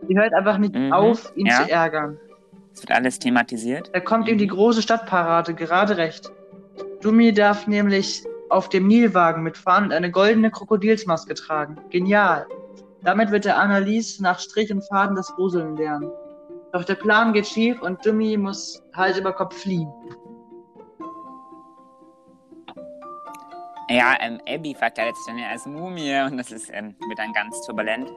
die 0.09 0.16
hört 0.16 0.33
einfach 0.33 0.59
nicht 0.59 0.75
Mhm, 0.75 0.92
auf, 0.92 1.33
ihn 1.35 1.47
ja. 1.47 1.64
zu 1.64 1.71
ärgern. 1.71 2.18
Es 2.73 2.83
wird 2.83 2.92
alles 2.92 3.18
thematisiert. 3.18 3.90
Da 3.92 4.00
kommt 4.00 4.28
ihm 4.28 4.38
die 4.38 4.47
große 4.47 4.80
Stadtparade 4.83 5.54
gerade 5.54 5.97
recht. 5.97 6.30
Dumi 7.00 7.33
darf 7.33 7.66
nämlich 7.66 8.23
auf 8.49 8.68
dem 8.68 8.87
Nilwagen 8.87 9.42
mitfahren 9.42 9.87
und 9.87 9.92
eine 9.92 10.11
goldene 10.12 10.50
Krokodilsmaske 10.52 11.35
tragen. 11.35 11.78
Genial. 11.90 12.47
Damit 13.06 13.30
wird 13.30 13.44
der 13.44 13.56
Annelies 13.56 14.18
nach 14.18 14.40
Strich 14.40 14.72
und 14.72 14.82
Faden 14.82 15.14
das 15.14 15.32
Gruseln 15.36 15.76
lernen. 15.76 16.10
Doch 16.72 16.82
der 16.82 16.96
Plan 16.96 17.32
geht 17.32 17.46
schief 17.46 17.80
und 17.80 18.04
Dumi 18.04 18.36
muss 18.36 18.82
Hals 18.94 19.16
über 19.16 19.32
Kopf 19.32 19.56
fliehen. 19.56 19.88
Ja, 23.88 24.16
ähm, 24.18 24.40
Abby 24.48 24.75
verkleidet 24.75 25.16
sich 25.18 25.26
dann 25.28 25.38
ja 25.38 25.50
als 25.50 25.66
Mumie 25.66 26.20
und 26.22 26.36
das 26.36 26.50
ist, 26.50 26.68
ähm, 26.72 26.96
wird 27.06 27.20
dann 27.20 27.32
ganz 27.32 27.64
turbulent. 27.64 28.10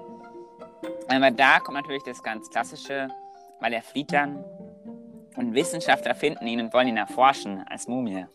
Aber 1.08 1.30
da 1.30 1.60
kommt 1.60 1.78
natürlich 1.78 2.02
das 2.02 2.24
ganz 2.24 2.50
Klassische, 2.50 3.10
weil 3.60 3.74
er 3.74 3.84
flieht 3.84 4.12
dann 4.12 4.44
und 5.36 5.54
Wissenschaftler 5.54 6.16
finden 6.16 6.48
ihn 6.48 6.62
und 6.62 6.74
wollen 6.74 6.88
ihn 6.88 6.98
erforschen 6.98 7.64
als 7.70 7.88
Mumie. 7.88 8.26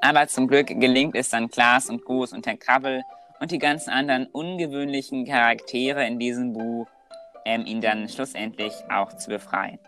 Aber 0.00 0.26
zum 0.26 0.48
Glück 0.48 0.68
gelingt 0.68 1.14
es 1.16 1.28
dann 1.28 1.50
Klaas 1.50 1.90
und 1.90 2.02
Goos 2.06 2.32
und 2.32 2.46
Herr 2.46 2.56
Krabbel 2.56 3.04
und 3.44 3.50
die 3.50 3.58
ganzen 3.58 3.90
anderen 3.90 4.24
ungewöhnlichen 4.28 5.26
Charaktere 5.26 6.06
in 6.06 6.18
diesem 6.18 6.54
Buch, 6.54 6.86
ähm, 7.44 7.66
ihn 7.66 7.82
dann 7.82 8.08
schlussendlich 8.08 8.72
auch 8.90 9.12
zu 9.18 9.28
befreien. 9.28 9.78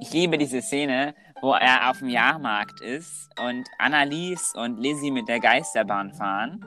Ich 0.00 0.14
liebe 0.14 0.38
diese 0.38 0.62
Szene, 0.62 1.14
wo 1.42 1.52
er 1.52 1.90
auf 1.90 1.98
dem 1.98 2.08
Jahrmarkt 2.08 2.80
ist 2.80 3.28
und 3.38 3.68
Annalies 3.78 4.54
und 4.56 4.80
Lizzie 4.80 5.10
mit 5.10 5.28
der 5.28 5.40
Geisterbahn 5.40 6.14
fahren 6.14 6.64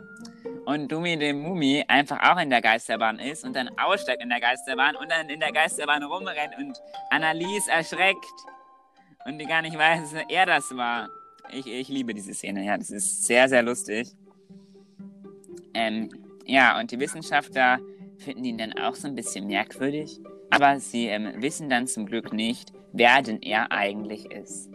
und 0.65 0.91
Dumi 0.91 1.17
dem 1.17 1.41
Mumi 1.41 1.83
einfach 1.87 2.21
auch 2.21 2.39
in 2.39 2.51
der 2.51 2.61
Geisterbahn 2.61 3.17
ist 3.17 3.43
und 3.43 3.55
dann 3.55 3.67
aussteigt 3.79 4.21
in 4.21 4.29
der 4.29 4.39
Geisterbahn 4.39 4.95
und 4.97 5.09
dann 5.09 5.29
in 5.29 5.39
der 5.39 5.51
Geisterbahn 5.51 6.03
rumrennt 6.03 6.55
und 6.59 6.79
Annalies 7.09 7.67
erschreckt 7.69 8.23
und 9.25 9.39
die 9.39 9.45
gar 9.45 9.63
nicht 9.63 9.75
weiß, 9.75 10.11
dass 10.11 10.23
er 10.29 10.45
das 10.45 10.77
war. 10.77 11.09
Ich, 11.51 11.65
ich 11.65 11.87
liebe 11.87 12.13
diese 12.13 12.35
Szene, 12.35 12.63
ja, 12.63 12.77
das 12.77 12.91
ist 12.91 13.25
sehr, 13.25 13.49
sehr 13.49 13.63
lustig. 13.63 14.15
Ähm, 15.73 16.09
ja, 16.49 16.79
und 16.79 16.91
die 16.91 16.99
Wissenschaftler 16.99 17.79
finden 18.17 18.43
ihn 18.43 18.57
dann 18.57 18.73
auch 18.73 18.95
so 18.95 19.07
ein 19.07 19.13
bisschen 19.13 19.45
merkwürdig, 19.45 20.19
aber 20.49 20.79
sie 20.79 21.05
ähm, 21.05 21.31
wissen 21.37 21.69
dann 21.69 21.85
zum 21.85 22.07
Glück 22.07 22.33
nicht, 22.33 22.73
wer 22.91 23.21
denn 23.21 23.41
er 23.41 23.71
eigentlich 23.71 24.31
ist. 24.31 24.69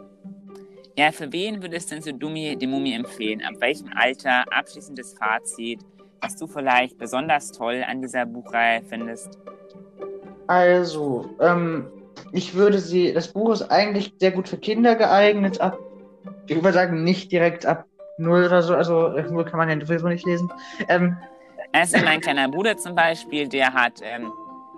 Ja, 0.97 1.11
für 1.11 1.33
wen 1.33 1.61
würdest 1.61 1.91
denn 1.91 2.01
so 2.01 2.13
Dumi 2.13 2.57
die 2.57 2.69
Mumie 2.69 2.95
empfehlen? 2.95 3.43
Ab 3.43 3.55
welchem 3.59 3.91
Alter? 3.93 4.45
Abschließendes 4.53 5.17
Fazit, 5.19 5.81
was 6.21 6.37
du 6.37 6.47
vielleicht 6.47 6.97
besonders 6.97 7.51
toll 7.51 7.85
an 7.85 8.01
dieser 8.01 8.25
Buchreihe 8.25 8.81
findest? 8.89 9.37
Also, 10.47 11.29
ähm, 11.41 11.89
ich 12.31 12.55
würde 12.55 12.79
sie, 12.79 13.13
das 13.13 13.33
Buch 13.33 13.53
ist 13.53 13.63
eigentlich 13.63 14.15
sehr 14.21 14.31
gut 14.31 14.49
für 14.49 14.59
Kinder 14.59 14.95
geeignet, 14.95 15.61
ab, 15.61 15.77
ich 16.47 16.55
würde 16.55 16.73
sagen, 16.73 17.03
nicht 17.03 17.33
direkt 17.33 17.67
ab 17.67 17.87
0 18.19 18.45
oder 18.45 18.63
so, 18.63 18.77
also 18.77 19.09
0 19.09 19.45
kann 19.45 19.59
man 19.59 19.69
ja 19.69 19.85
sowieso 19.85 20.07
nicht 20.07 20.25
lesen. 20.25 20.53
Ähm, 20.89 21.17
Also 21.75 21.99
mein 22.05 22.21
kleiner 22.21 22.49
Bruder 22.49 22.77
zum 22.77 22.95
Beispiel, 22.95 23.49
der 23.49 23.75
hat, 23.75 23.95
ähm, 24.01 24.33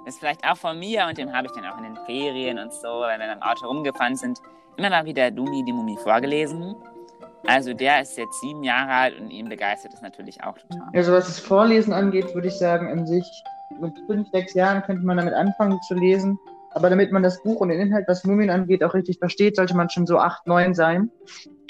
ist 0.06 0.18
vielleicht 0.18 0.42
auch 0.50 0.56
von 0.56 0.78
mir 0.78 1.06
und 1.06 1.18
dem 1.18 1.30
habe 1.30 1.46
ich 1.46 1.52
dann 1.52 1.66
auch 1.66 1.76
in 1.76 1.84
den 1.84 1.96
Ferien 2.06 2.58
und 2.58 2.72
so, 2.72 2.88
wenn 3.06 3.20
wir 3.20 3.30
im 3.30 3.42
Auto 3.42 3.66
rumgefahren 3.66 4.16
sind, 4.16 4.38
immer 4.78 4.88
mal 4.88 5.04
wieder 5.04 5.30
Dumi 5.30 5.62
die 5.62 5.74
Mumie 5.74 5.98
vorgelesen. 5.98 6.74
Also 7.46 7.74
der 7.74 8.00
ist 8.00 8.16
jetzt 8.16 8.40
sieben 8.40 8.64
Jahre 8.64 8.92
alt 8.92 9.20
und 9.20 9.30
ihn 9.30 9.46
begeistert 9.46 9.92
es 9.92 10.00
natürlich 10.00 10.42
auch 10.42 10.56
total. 10.56 10.88
also 10.94 11.12
was 11.12 11.26
das 11.26 11.38
Vorlesen 11.38 11.92
angeht, 11.92 12.34
würde 12.34 12.48
ich 12.48 12.56
sagen, 12.56 12.90
an 12.90 13.06
sich, 13.06 13.26
mit 13.78 13.92
5, 14.06 14.28
6 14.30 14.54
Jahren 14.54 14.82
könnte 14.82 15.04
man 15.04 15.18
damit 15.18 15.34
anfangen 15.34 15.78
zu 15.82 15.94
lesen. 15.94 16.38
Aber 16.70 16.88
damit 16.88 17.12
man 17.12 17.22
das 17.22 17.42
Buch 17.42 17.60
und 17.60 17.68
den 17.68 17.80
Inhalt, 17.80 18.06
was 18.08 18.24
Mumien 18.24 18.48
angeht, 18.48 18.82
auch 18.82 18.94
richtig 18.94 19.18
versteht, 19.18 19.56
sollte 19.56 19.76
man 19.76 19.90
schon 19.90 20.06
so 20.06 20.18
8, 20.18 20.46
9 20.46 20.72
sein. 20.72 21.10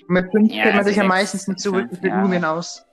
Und 0.07 0.15
mit 0.15 0.31
5 0.31 0.53
Ja, 0.53 0.62
kennt 0.62 0.67
man 0.67 0.79
also 0.79 0.89
sich 0.89 0.97
ja 0.97 1.03
sechs, 1.03 1.09
meistens 1.09 1.49
mit 1.49 1.61
fünf 1.61 1.62
zurückgeführten 1.62 2.11
Jahre. 2.11 2.23
Mumien 2.23 2.45
aus. 2.45 2.86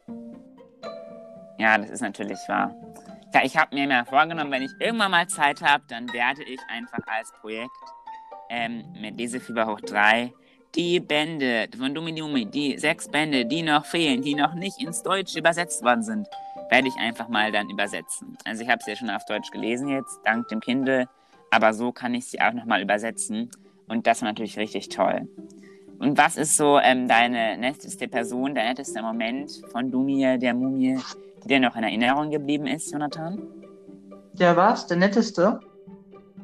Ja, 1.57 1.77
das 1.77 1.89
ist 1.89 2.01
natürlich 2.01 2.39
wahr. 2.47 2.75
Ja, 3.33 3.41
ich 3.43 3.57
habe 3.57 3.75
mir 3.75 3.87
mal 3.87 4.05
vorgenommen, 4.05 4.51
wenn 4.51 4.63
ich 4.63 4.71
irgendwann 4.79 5.11
mal 5.11 5.27
Zeit 5.27 5.61
habe, 5.61 5.83
dann 5.87 6.11
werde 6.13 6.43
ich 6.43 6.59
einfach 6.69 6.99
als 7.07 7.31
Projekt 7.41 7.71
ähm, 8.49 8.83
mit 8.99 9.17
Lesefieber 9.17 9.65
hoch 9.65 9.81
3 9.81 10.33
die 10.75 10.99
Bände 10.99 11.67
von 11.77 11.93
Dumi, 11.93 12.45
die 12.45 12.77
sechs 12.77 13.07
Bände, 13.07 13.45
die 13.45 13.61
noch 13.61 13.85
fehlen, 13.85 14.21
die 14.21 14.35
noch 14.35 14.53
nicht 14.55 14.81
ins 14.81 15.03
Deutsche 15.03 15.39
übersetzt 15.39 15.83
worden 15.83 16.03
sind, 16.03 16.27
werde 16.69 16.87
ich 16.87 16.95
einfach 16.95 17.27
mal 17.27 17.51
dann 17.51 17.69
übersetzen. 17.69 18.37
Also 18.45 18.63
ich 18.63 18.69
habe 18.69 18.83
sie 18.83 18.91
ja 18.91 18.97
schon 18.97 19.09
auf 19.09 19.25
Deutsch 19.25 19.51
gelesen 19.51 19.89
jetzt, 19.89 20.19
dank 20.23 20.47
dem 20.47 20.59
Kindle, 20.59 21.07
aber 21.51 21.73
so 21.73 21.91
kann 21.91 22.15
ich 22.15 22.25
sie 22.25 22.41
auch 22.41 22.53
nochmal 22.53 22.81
übersetzen 22.81 23.51
und 23.87 24.07
das 24.07 24.21
war 24.21 24.29
natürlich 24.29 24.57
richtig 24.57 24.89
toll. 24.89 25.27
Und 26.03 26.17
was 26.17 26.35
ist 26.35 26.57
so 26.57 26.79
ähm, 26.79 27.07
deine 27.07 27.57
netteste 27.57 28.09
Person, 28.09 28.53
der 28.53 28.65
netteste 28.65 29.01
Moment 29.01 29.61
von 29.71 29.89
Dumie, 29.89 30.37
der 30.37 30.53
Mumie, 30.53 30.99
die 31.41 31.47
dir 31.47 31.61
noch 31.61 31.77
in 31.77 31.83
Erinnerung 31.83 32.29
geblieben 32.29 32.67
ist, 32.67 32.91
Jonathan? 32.91 33.41
Der 34.33 34.57
war's, 34.57 34.85
der 34.85 34.97
netteste. 34.97 35.61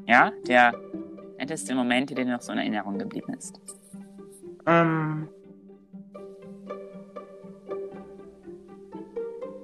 Ja, 0.08 0.32
der 0.48 0.74
netteste 1.38 1.76
Moment, 1.76 2.10
der 2.10 2.24
dir 2.24 2.32
noch 2.32 2.41
so 2.41 2.54
in 2.54 2.60
Erinnerung 2.60 3.00
geblieben 3.00 3.34
ist. 3.34 3.60
Ähm, 4.65 5.28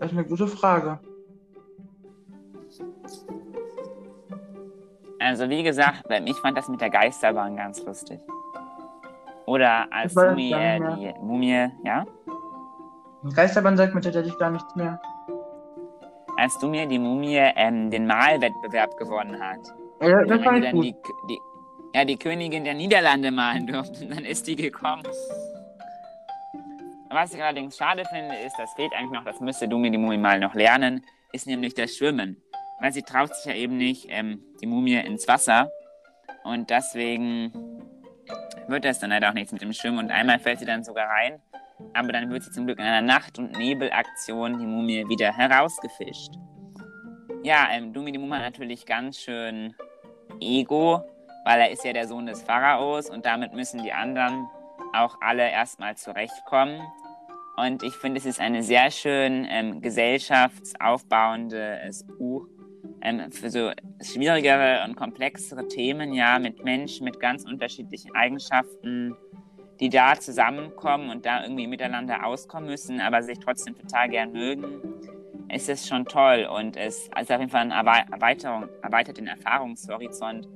das 0.02 0.12
ist 0.12 0.18
eine 0.18 0.28
gute 0.28 0.48
Frage. 0.48 1.00
Also 5.20 5.50
wie 5.50 5.64
gesagt, 5.64 6.04
ich 6.26 6.36
fand 6.36 6.58
das 6.58 6.68
mit 6.68 6.82
der 6.82 6.90
Geisterbahn 6.90 7.56
ganz 7.56 7.82
lustig. 7.86 8.20
Oder 9.46 9.88
als 9.92 10.16
Mumie, 10.16 10.54
äh, 10.54 10.80
die 10.80 11.14
Mumie, 11.22 11.68
ja? 11.84 12.06
Geisterbahn 13.34 13.78
sagt 13.78 13.94
mir 13.96 14.02
tatsächlich 14.02 14.38
gar 14.38 14.52
nichts 14.52 14.76
mehr. 14.76 15.00
Als 16.38 16.58
Dumie 16.60 16.86
die 16.88 17.00
Mumie 17.00 17.38
ähm, 17.56 17.90
den 17.90 18.06
Malwettbewerb 18.08 18.98
gewonnen 18.98 19.40
hat. 19.40 19.60
Ja, 20.02 20.22
das 20.24 20.30
wenn 20.30 20.46
war 20.46 20.54
die 20.56 20.62
dann 20.62 20.72
gut. 20.74 20.86
die, 20.86 20.96
die, 21.30 21.40
ja, 21.96 22.06
die 22.06 22.18
Königin 22.18 22.64
der 22.64 22.74
Niederlande 22.74 23.32
malen 23.32 23.68
durften, 23.68 24.10
dann 24.14 24.26
ist 24.26 24.48
die 24.48 24.56
gekommen. 24.56 25.04
Was 27.10 27.34
ich 27.34 27.42
allerdings 27.42 27.78
schade 27.78 28.04
finde, 28.06 28.36
ist, 28.46 28.56
das 28.58 28.74
fehlt 28.74 28.92
eigentlich 28.94 29.12
noch, 29.12 29.24
das 29.24 29.40
müsste 29.40 29.68
Dumi 29.68 29.90
die 29.90 29.98
Mumie 29.98 30.18
mal 30.18 30.40
noch 30.40 30.54
lernen, 30.54 31.06
ist 31.32 31.48
nämlich 31.48 31.74
das 31.74 31.96
Schwimmen. 31.96 32.42
Weil 32.82 32.92
sie 32.92 33.04
traut 33.04 33.34
sich 33.34 33.46
ja 33.46 33.54
eben 33.54 33.78
nicht, 33.78 34.08
ähm, 34.10 34.44
die 34.62 34.68
Mumie 34.68 34.98
ins 34.98 35.28
Wasser. 35.28 35.70
Und 36.44 36.70
deswegen 36.70 37.75
wird 38.68 38.86
das 38.86 39.00
dann 39.00 39.10
leider 39.10 39.30
auch 39.30 39.34
nichts 39.34 39.52
mit 39.52 39.62
dem 39.62 39.74
Schwimmen. 39.74 40.00
Und 40.00 40.12
einmal 40.12 40.40
fällt 40.40 40.60
sie 40.60 40.66
dann 40.66 40.84
sogar 40.84 41.10
rein. 41.10 41.42
Aber 41.94 42.12
dann 42.12 42.30
wird 42.30 42.44
sie 42.44 42.52
zum 42.52 42.66
Glück 42.66 42.80
in 42.80 42.86
einer 42.86 43.02
Nacht- 43.02 43.38
und 43.38 43.58
Nebelaktion 43.58 44.60
die 44.60 44.66
Mumie 44.66 45.08
wieder 45.10 45.36
herausgefischt. 45.36 46.34
Ja, 47.44 47.68
ähm, 47.72 47.94
Dumi 47.94 48.12
die 48.12 48.18
Mumie 48.18 48.36
hat 48.36 48.44
natürlich 48.44 48.86
ganz 48.86 49.20
schön 49.20 49.76
Ego, 50.40 51.04
weil 51.44 51.62
er 51.62 51.72
ist 51.72 51.84
ja 51.84 51.94
der 51.94 52.08
Sohn 52.08 52.26
des 52.26 52.42
Pharaos 52.42 53.10
und 53.10 53.26
damit 53.26 53.54
müssen 53.54 53.84
die 53.84 53.92
anderen 53.92 54.48
auch 54.94 55.18
alle 55.22 55.50
erstmal 55.50 55.96
zurechtkommen. 55.96 56.82
Und 57.58 57.84
ich 57.84 57.94
finde, 57.94 58.20
es 58.20 58.26
ist 58.26 58.40
eine 58.40 58.64
sehr 58.64 58.90
schön 58.92 59.46
ähm, 59.50 59.82
gesellschaftsaufbauendes 59.82 62.06
Buch 62.18 62.48
ähm, 63.06 63.32
für 63.32 63.50
so 63.50 63.72
schwierigere 64.02 64.84
und 64.86 64.96
komplexere 64.96 65.68
Themen, 65.68 66.14
ja, 66.14 66.40
mit 66.40 66.64
Menschen 66.64 67.06
mit 67.06 67.20
ganz 67.20 67.46
unterschiedlichen 67.46 68.14
Eigenschaften, 68.16 69.16
die 69.80 69.90
da 69.90 70.16
zusammenkommen 70.16 71.10
und 71.12 71.26
da 71.26 71.44
irgendwie 71.44 71.68
miteinander 71.68 72.26
auskommen 72.26 72.70
müssen, 72.70 73.00
aber 73.00 73.22
sich 73.22 73.40
trotzdem 73.40 73.78
total 73.78 74.10
gern 74.10 74.32
mögen. 74.32 74.82
Ist 75.54 75.70
es 75.70 75.88
schon 75.88 76.06
toll 76.06 76.50
und 76.52 76.76
es 76.76 77.08
ist 77.08 77.32
auf 77.32 77.40
jeden 77.40 77.52
Fall 77.52 77.62
eine 77.62 77.76
Erwei- 77.76 78.06
Erweiterung, 78.12 78.68
erweitert 78.82 79.18
den 79.18 79.28
Erfahrungshorizont 79.28 80.48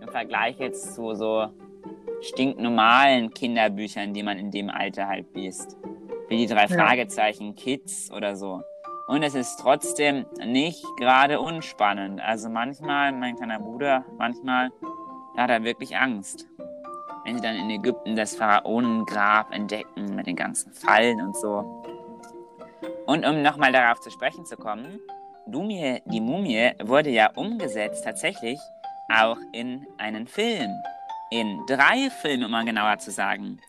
im 0.00 0.08
Vergleich 0.08 0.58
jetzt 0.60 0.94
zu 0.94 1.14
so 1.14 1.48
stinknormalen 2.22 3.34
Kinderbüchern, 3.34 4.14
die 4.14 4.22
man 4.22 4.38
in 4.38 4.50
dem 4.50 4.70
Alter 4.70 5.08
halt 5.08 5.26
liest. 5.34 5.76
Wie 6.28 6.36
die 6.36 6.46
drei 6.46 6.66
Ja. 6.66 6.68
Fragezeichen 6.68 7.54
Kids 7.56 8.10
oder 8.12 8.36
so. 8.36 8.62
Und 9.08 9.22
es 9.22 9.34
ist 9.34 9.58
trotzdem 9.60 10.26
nicht 10.44 10.84
gerade 10.96 11.40
unspannend. 11.40 12.20
Also 12.20 12.48
manchmal, 12.48 13.12
mein 13.12 13.36
kleiner 13.36 13.60
Bruder, 13.60 14.04
manchmal 14.18 14.70
hat 15.36 15.50
er 15.50 15.62
wirklich 15.62 15.96
Angst. 15.96 16.46
wenn 17.24 17.36
sie 17.36 17.42
dann 17.42 17.56
in 17.56 17.70
Ägypten 17.70 18.14
das 18.14 18.36
Pharaonengrab 18.36 19.52
entdecken 19.52 20.14
mit 20.14 20.26
den 20.28 20.36
ganzen 20.36 20.72
Fallen 20.72 21.20
und 21.20 21.36
so. 21.36 21.82
Und 23.06 23.26
um 23.26 23.42
nochmal 23.42 23.72
darauf 23.72 24.00
zu 24.00 24.10
sprechen 24.10 24.46
zu 24.46 24.56
kommen, 24.56 25.00
Dumie, 25.48 26.02
die 26.06 26.20
Mumie 26.20 26.72
wurde 26.84 27.10
ja 27.10 27.30
umgesetzt 27.34 28.04
tatsächlich 28.04 28.58
auch 29.12 29.38
in 29.52 29.86
einen 29.98 30.26
Film. 30.26 30.70
In 31.30 31.64
drei 31.66 32.10
Filme, 32.22 32.46
um 32.46 32.52
mal 32.52 32.64
genauer 32.64 32.98
zu 32.98 33.10
sagen. 33.10 33.60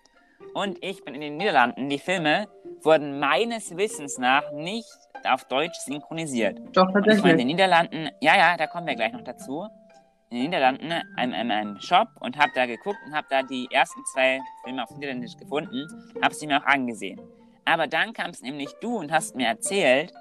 Und 0.53 0.83
ich 0.83 1.03
bin 1.03 1.13
in 1.15 1.21
den 1.21 1.37
Niederlanden. 1.37 1.89
Die 1.89 1.99
Filme 1.99 2.47
wurden 2.81 3.19
meines 3.19 3.75
Wissens 3.75 4.17
nach 4.17 4.51
nicht 4.51 4.87
auf 5.27 5.45
Deutsch 5.45 5.77
synchronisiert. 5.79 6.59
Doch, 6.73 6.83
Und 6.83 6.89
ich 6.89 6.95
war 6.95 6.97
in 6.97 7.03
tatsächlich. 7.05 7.37
den 7.37 7.47
Niederlanden, 7.47 8.09
ja, 8.21 8.37
ja, 8.37 8.57
da 8.57 8.67
kommen 8.67 8.87
wir 8.87 8.95
gleich 8.95 9.13
noch 9.13 9.23
dazu. 9.23 9.67
In 10.29 10.37
den 10.37 10.45
Niederlanden 10.47 10.91
in 10.91 11.33
einem, 11.33 11.51
einem 11.51 11.79
Shop 11.79 12.09
und 12.19 12.37
habe 12.37 12.51
da 12.53 12.65
geguckt 12.65 12.99
und 13.05 13.15
habe 13.15 13.27
da 13.29 13.43
die 13.43 13.67
ersten 13.71 14.03
zwei 14.13 14.39
Filme 14.63 14.83
auf 14.83 14.91
Niederländisch 14.91 15.37
gefunden, 15.37 15.87
habe 16.21 16.33
sie 16.35 16.47
mir 16.47 16.61
auch 16.61 16.65
angesehen. 16.65 17.19
Aber 17.65 17.87
dann 17.87 18.13
kamst 18.13 18.43
nämlich 18.43 18.69
du 18.81 18.97
und 18.97 19.11
hast 19.11 19.35
mir 19.35 19.47
erzählt, 19.47 20.13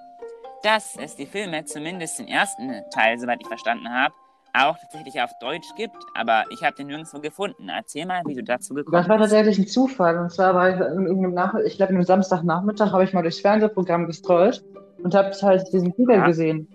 dass 0.63 0.97
es 0.97 1.17
die 1.17 1.27
Filme, 1.27 1.65
zumindest 1.65 2.19
den 2.19 2.29
ersten 2.29 2.73
Teil, 2.91 3.19
soweit 3.19 3.41
ich 3.41 3.47
verstanden 3.49 3.93
habe, 3.93 4.15
auch 4.57 4.77
tatsächlich 4.79 5.21
auf 5.21 5.31
Deutsch 5.41 5.69
gibt. 5.77 5.97
Aber 6.15 6.45
ich 6.51 6.63
habe 6.65 6.75
den 6.77 6.87
nirgendwo 6.89 7.21
gefunden. 7.21 7.69
Erzähl 7.69 8.07
mal, 8.07 8.23
wie 8.27 8.35
du 8.35 8.43
dazu 8.43 8.75
gekommen 8.75 8.95
Das 8.97 9.09
war 9.09 9.19
bist. 9.19 9.31
tatsächlich 9.31 9.59
ein 9.59 9.67
Zufall. 9.69 10.19
Und 10.19 10.31
zwar 10.33 10.55
war 10.55 10.71
ich 10.71 10.77
in 10.77 11.07
irgendeinem 11.07 11.35
Nachmittag, 11.35 11.67
ich 11.67 11.77
glaube, 11.77 11.91
einem 11.93 12.03
Samstagnachmittag 12.03 12.93
habe 12.93 13.05
ich 13.05 13.13
mal 13.13 13.23
durchs 13.23 13.41
Fernsehprogramm 13.41 14.07
gescrollt 14.07 14.65
und 15.03 15.15
habe 15.15 15.31
halt 15.43 15.73
diesen 15.73 15.95
Titel 15.95 16.13
Ja. 16.13 16.27
gesehen, 16.27 16.69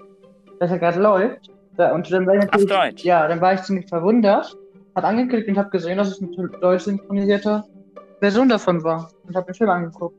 dass 0.60 0.72
er 0.72 0.80
gerade 0.80 1.00
läuft. 1.02 1.50
Und 1.78 2.12
dann 2.12 2.28
war 2.28 2.36
ich 2.36 2.54
Auf 2.54 2.66
Deutsch. 2.66 3.04
ja, 3.04 3.28
dann 3.28 3.42
war 3.42 3.54
ich 3.54 3.62
ziemlich 3.64 3.88
verwundert, 3.88 4.56
habe 4.96 5.08
angeklickt 5.08 5.48
und 5.48 5.58
habe 5.58 5.70
gesehen, 5.72 5.98
dass 5.98 6.10
es 6.10 6.22
eine 6.22 6.50
deutsch 6.60 6.84
synchronisierte 6.84 7.64
Version 8.20 8.50
davon 8.50 8.84
war 8.84 9.10
und 9.26 9.36
habe 9.36 9.48
den 9.48 9.56
Film 9.56 9.70
angeguckt. 9.72 10.16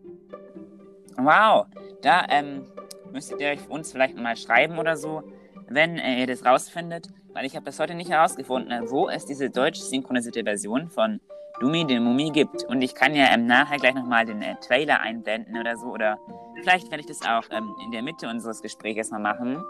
Wow, 1.18 1.66
da 2.00 2.24
ähm, 2.30 2.66
müsstet 3.12 3.40
ihr 3.40 3.48
euch 3.48 3.68
uns 3.68 3.92
vielleicht 3.92 4.16
mal 4.16 4.34
schreiben 4.36 4.78
oder 4.78 4.96
so, 4.96 5.22
wenn 5.68 5.98
äh, 5.98 6.20
ihr 6.20 6.26
das 6.26 6.44
rausfindet, 6.44 7.08
weil 7.34 7.44
ich 7.46 7.54
habe 7.56 7.64
das 7.64 7.78
heute 7.78 7.94
nicht 7.94 8.10
herausgefunden, 8.10 8.90
wo 8.90 9.08
es 9.08 9.24
diese 9.26 9.50
deutsch 9.50 9.80
synchronisierte 9.80 10.42
Version 10.44 10.88
von 10.88 11.20
Dumi 11.60 11.86
den 11.86 12.02
Mumie 12.02 12.30
gibt. 12.30 12.64
Und 12.64 12.82
ich 12.82 12.94
kann 12.94 13.14
ja 13.14 13.26
ähm, 13.32 13.46
nachher 13.46 13.78
gleich 13.78 13.94
nochmal 13.94 14.24
den 14.26 14.42
äh, 14.42 14.54
Trailer 14.66 15.00
einblenden 15.00 15.58
oder 15.58 15.76
so, 15.76 15.86
oder 15.86 16.18
vielleicht 16.62 16.90
werde 16.90 17.00
ich 17.00 17.06
das 17.06 17.22
auch 17.22 17.44
ähm, 17.50 17.74
in 17.84 17.92
der 17.92 18.02
Mitte 18.02 18.28
unseres 18.28 18.62
Gesprächs 18.62 19.10
mal 19.10 19.20
machen. 19.20 19.62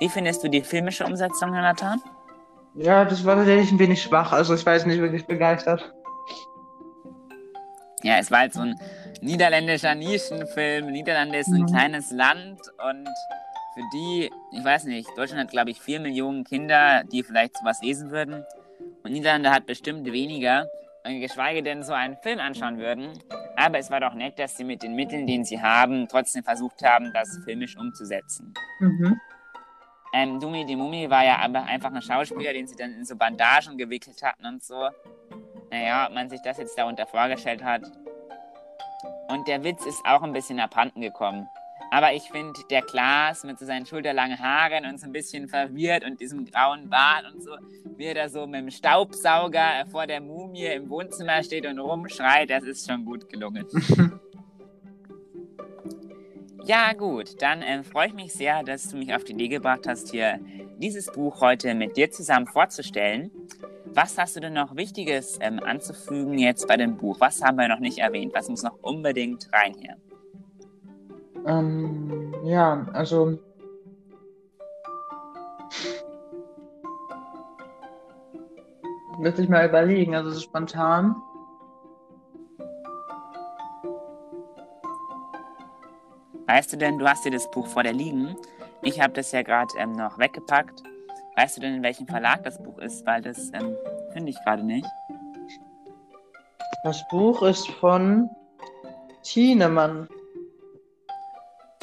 Wie 0.00 0.08
findest 0.08 0.42
du 0.42 0.48
die 0.48 0.62
filmische 0.62 1.04
Umsetzung, 1.04 1.54
Jonathan? 1.54 2.00
Ja, 2.74 3.04
das 3.04 3.24
war 3.24 3.36
tatsächlich 3.36 3.72
ein 3.72 3.78
wenig 3.78 4.02
schwach, 4.02 4.32
also 4.32 4.54
ich 4.54 4.64
war 4.64 4.74
jetzt 4.74 4.86
nicht 4.86 5.00
wirklich 5.00 5.26
begeistert. 5.26 5.92
Ja, 8.02 8.18
es 8.18 8.30
war 8.30 8.40
halt 8.40 8.52
so 8.52 8.60
ein 8.60 8.76
niederländischer 9.20 9.94
Nischenfilm. 9.96 10.86
Niederlande 10.92 11.38
ist 11.38 11.48
ein 11.48 11.62
Mhm. 11.62 11.66
kleines 11.66 12.10
Land 12.12 12.60
und 12.88 13.08
für 13.78 13.88
die, 13.92 14.30
ich 14.50 14.64
weiß 14.64 14.84
nicht, 14.84 15.08
Deutschland 15.16 15.42
hat, 15.42 15.50
glaube 15.50 15.70
ich, 15.70 15.80
vier 15.80 16.00
Millionen 16.00 16.42
Kinder, 16.42 17.04
die 17.04 17.22
vielleicht 17.22 17.56
sowas 17.56 17.80
lesen 17.80 18.10
würden. 18.10 18.44
Und 19.04 19.12
Niederlande 19.12 19.50
hat 19.50 19.66
bestimmt 19.66 20.10
weniger, 20.10 20.66
äh, 21.04 21.20
geschweige 21.20 21.62
denn 21.62 21.84
so 21.84 21.92
einen 21.92 22.16
Film 22.16 22.40
anschauen 22.40 22.78
würden. 22.78 23.12
Aber 23.56 23.78
es 23.78 23.90
war 23.90 24.00
doch 24.00 24.14
nett, 24.14 24.38
dass 24.38 24.56
sie 24.56 24.64
mit 24.64 24.82
den 24.82 24.94
Mitteln, 24.94 25.26
die 25.26 25.44
sie 25.44 25.62
haben, 25.62 26.08
trotzdem 26.08 26.42
versucht 26.42 26.82
haben, 26.82 27.12
das 27.14 27.38
filmisch 27.44 27.76
umzusetzen. 27.76 28.52
Mhm. 28.80 29.20
Ähm, 30.12 30.40
Dumi 30.40 30.64
die 30.64 30.74
Mumie 30.74 31.08
war 31.08 31.24
ja 31.24 31.36
aber 31.38 31.62
einfach 31.62 31.92
ein 31.92 32.02
Schauspieler, 32.02 32.52
den 32.52 32.66
sie 32.66 32.76
dann 32.76 32.92
in 32.94 33.04
so 33.04 33.14
Bandagen 33.14 33.78
gewickelt 33.78 34.22
hatten 34.22 34.44
und 34.44 34.64
so. 34.64 34.88
Naja, 35.70 36.06
ob 36.08 36.14
man 36.14 36.28
sich 36.30 36.40
das 36.42 36.58
jetzt 36.58 36.76
darunter 36.76 37.06
vorgestellt 37.06 37.62
hat. 37.62 37.82
Und 39.28 39.46
der 39.46 39.62
Witz 39.62 39.84
ist 39.86 40.04
auch 40.04 40.22
ein 40.22 40.32
bisschen 40.32 40.58
abhanden 40.58 41.02
gekommen. 41.02 41.46
Aber 41.90 42.12
ich 42.12 42.24
finde, 42.24 42.60
der 42.70 42.82
Klaas 42.82 43.44
mit 43.44 43.58
so 43.58 43.66
seinen 43.66 43.86
schulterlangen 43.86 44.38
Haaren 44.38 44.84
und 44.84 45.00
so 45.00 45.06
ein 45.06 45.12
bisschen 45.12 45.48
verwirrt 45.48 46.04
und 46.04 46.20
diesem 46.20 46.44
grauen 46.44 46.90
Bart 46.90 47.24
und 47.32 47.42
so, 47.42 47.50
wie 47.96 48.04
er 48.04 48.14
da 48.14 48.28
so 48.28 48.46
mit 48.46 48.60
dem 48.60 48.70
Staubsauger 48.70 49.86
vor 49.90 50.06
der 50.06 50.20
Mumie 50.20 50.66
im 50.66 50.88
Wohnzimmer 50.90 51.42
steht 51.42 51.66
und 51.66 51.78
rumschreit, 51.78 52.50
das 52.50 52.64
ist 52.64 52.88
schon 52.88 53.04
gut 53.04 53.28
gelungen. 53.28 53.66
Ja, 56.68 56.92
gut, 56.92 57.40
dann 57.40 57.62
ähm, 57.62 57.82
freue 57.82 58.08
ich 58.08 58.12
mich 58.12 58.34
sehr, 58.34 58.62
dass 58.62 58.90
du 58.90 58.98
mich 58.98 59.14
auf 59.14 59.24
die 59.24 59.32
Idee 59.32 59.48
gebracht 59.48 59.86
hast, 59.86 60.10
hier 60.10 60.38
dieses 60.76 61.06
Buch 61.06 61.40
heute 61.40 61.74
mit 61.74 61.96
dir 61.96 62.10
zusammen 62.10 62.46
vorzustellen. 62.46 63.30
Was 63.86 64.18
hast 64.18 64.36
du 64.36 64.40
denn 64.40 64.52
noch 64.52 64.76
Wichtiges 64.76 65.38
ähm, 65.40 65.60
anzufügen 65.60 66.38
jetzt 66.38 66.68
bei 66.68 66.76
dem 66.76 66.98
Buch? 66.98 67.20
Was 67.20 67.42
haben 67.42 67.56
wir 67.56 67.68
noch 67.68 67.78
nicht 67.78 67.96
erwähnt? 67.96 68.34
Was 68.34 68.50
muss 68.50 68.62
noch 68.62 68.78
unbedingt 68.82 69.48
rein 69.50 69.76
hier? 69.80 69.96
Ähm, 71.46 72.34
ja, 72.44 72.86
also. 72.92 73.38
Müsste 79.18 79.42
ich 79.42 79.48
mal 79.48 79.66
überlegen, 79.68 80.14
also 80.14 80.30
so 80.30 80.40
spontan. 80.40 81.16
Weißt 86.46 86.72
du 86.72 86.76
denn, 86.78 86.98
du 86.98 87.06
hast 87.06 87.24
dir 87.24 87.32
das 87.32 87.50
Buch 87.50 87.66
vor 87.66 87.82
dir 87.82 87.92
liegen. 87.92 88.36
Ich 88.82 89.00
habe 89.00 89.12
das 89.12 89.32
ja 89.32 89.42
gerade 89.42 89.68
ähm, 89.76 89.92
noch 89.92 90.18
weggepackt. 90.18 90.82
Weißt 91.36 91.56
du 91.56 91.60
denn, 91.60 91.74
in 91.74 91.82
welchem 91.82 92.06
Verlag 92.06 92.42
das 92.42 92.62
Buch 92.62 92.78
ist? 92.78 93.04
Weil 93.06 93.22
das 93.22 93.52
ähm, 93.52 93.76
finde 94.12 94.30
ich 94.30 94.42
gerade 94.44 94.64
nicht. 94.64 94.86
Das 96.84 97.06
Buch 97.08 97.42
ist 97.42 97.68
von 97.68 98.30
Thienemann. 99.22 100.08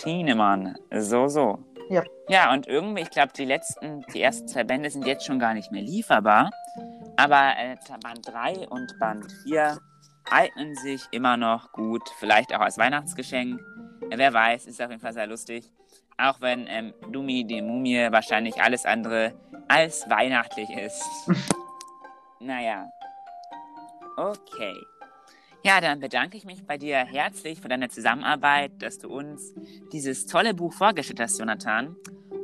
Thienemann, 0.05 0.77
so, 0.91 1.27
so. 1.27 1.57
Ja. 1.89 2.03
Ja, 2.29 2.53
und 2.53 2.67
irgendwie, 2.67 3.01
ich 3.01 3.09
glaube, 3.09 3.33
die 3.35 3.45
letzten, 3.45 4.05
die 4.13 4.21
ersten 4.21 4.47
zwei 4.47 4.63
Bände 4.63 4.89
sind 4.89 5.05
jetzt 5.05 5.25
schon 5.25 5.39
gar 5.39 5.53
nicht 5.55 5.71
mehr 5.71 5.81
lieferbar. 5.81 6.51
Aber 7.17 7.53
äh, 7.57 7.75
Band 8.01 8.27
3 8.27 8.67
und 8.69 8.99
Band 8.99 9.25
4 9.43 9.79
eignen 10.29 10.75
sich 10.75 11.07
immer 11.11 11.37
noch 11.37 11.71
gut, 11.71 12.07
vielleicht 12.19 12.53
auch 12.53 12.61
als 12.61 12.77
Weihnachtsgeschenk. 12.77 13.59
Äh, 14.11 14.17
wer 14.17 14.31
weiß, 14.31 14.67
ist 14.67 14.81
auf 14.81 14.89
jeden 14.89 15.01
Fall 15.01 15.13
sehr 15.13 15.27
lustig. 15.27 15.71
Auch 16.17 16.39
wenn 16.39 16.67
ähm, 16.67 16.93
Dumi 17.11 17.43
die 17.43 17.61
Mumie 17.61 18.11
wahrscheinlich 18.11 18.61
alles 18.61 18.85
andere 18.85 19.33
als 19.67 20.07
weihnachtlich 20.09 20.69
ist. 20.69 21.03
naja. 22.39 22.87
Okay. 24.17 24.75
Ja, 25.65 25.81
dann 25.81 25.99
bedanke 25.99 26.37
ich 26.37 26.45
mich 26.45 26.63
bei 26.63 26.77
dir 26.77 26.97
herzlich 26.97 27.59
für 27.59 27.67
deine 27.67 27.89
Zusammenarbeit, 27.89 28.83
dass 28.83 28.99
du 28.99 29.09
uns 29.09 29.55
dieses 29.91 30.27
tolle 30.27 30.53
Buch 30.53 30.71
vorgestellt 30.71 31.19
hast, 31.19 31.39
Jonathan. 31.39 31.95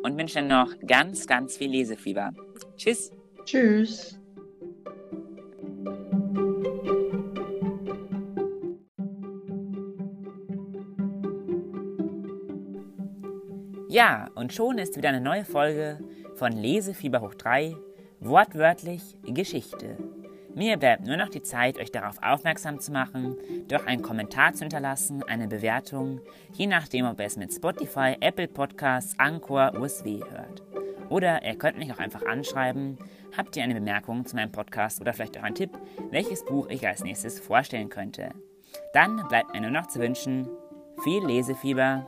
Und 0.02 0.18
wünsche 0.18 0.42
dir 0.42 0.48
noch 0.48 0.74
ganz, 0.88 1.28
ganz 1.28 1.56
viel 1.56 1.70
Lesefieber. 1.70 2.34
Tschüss. 2.78 3.12
Tschüss. 3.46 4.20
Ja, 13.88 14.32
und 14.34 14.52
schon 14.52 14.80
ist 14.80 14.98
wieder 14.98 15.10
eine 15.10 15.22
neue 15.22 15.46
Folge 15.46 16.00
von 16.38 16.54
Lesefieber 16.54 17.22
hoch 17.22 17.36
3, 17.36 17.78
wortwörtlich 18.20 19.16
Geschichte. 19.28 20.00
Mir 20.54 20.78
bleibt 20.78 21.06
nur 21.06 21.18
noch 21.18 21.30
die 21.30 21.42
Zeit, 21.42 21.80
euch 21.80 21.92
darauf 21.92 22.22
aufmerksam 22.22 22.80
zu 22.80 22.92
machen, 22.92 23.38
doch 23.68 23.86
einen 23.86 24.02
Kommentar 24.02 24.54
zu 24.54 24.62
hinterlassen, 24.62 25.24
eine 25.24 25.48
Bewertung, 25.48 26.20
je 26.54 26.68
nachdem, 26.68 27.06
ob 27.06 27.20
ihr 27.20 27.26
es 27.26 27.38
mit 27.38 27.54
Spotify, 27.54 28.18
Apple 28.20 28.50
Podcasts, 28.50 29.18
Anchor, 29.18 29.74
USW 29.80 30.20
hört. 30.30 30.64
Oder 31.10 31.44
ihr 31.44 31.56
könnt 31.56 31.78
mich 31.78 31.92
auch 31.92 32.00
einfach 32.00 32.26
anschreiben, 32.26 32.98
habt 33.36 33.56
ihr 33.56 33.64
eine 33.64 33.76
Bemerkung 33.76 34.26
zu 34.26 34.36
meinem 34.36 34.52
Podcast 34.52 35.00
oder 35.02 35.14
vielleicht 35.14 35.38
auch 35.38 35.44
einen 35.44 35.56
Tipp, 35.56 35.72
welches 36.10 36.44
Buch 36.46 36.70
ich 36.70 36.86
als 36.86 37.04
nächstes 37.04 37.40
vorstellen 37.40 37.90
könnte. 37.90 38.32
Dann 38.94 39.26
bleibt 39.30 39.54
mir 39.54 39.62
nur 39.62 39.72
noch 39.72 39.88
zu 39.88 40.00
wünschen, 40.00 40.48
viel 41.04 41.26
Lesefieber. 41.26 42.08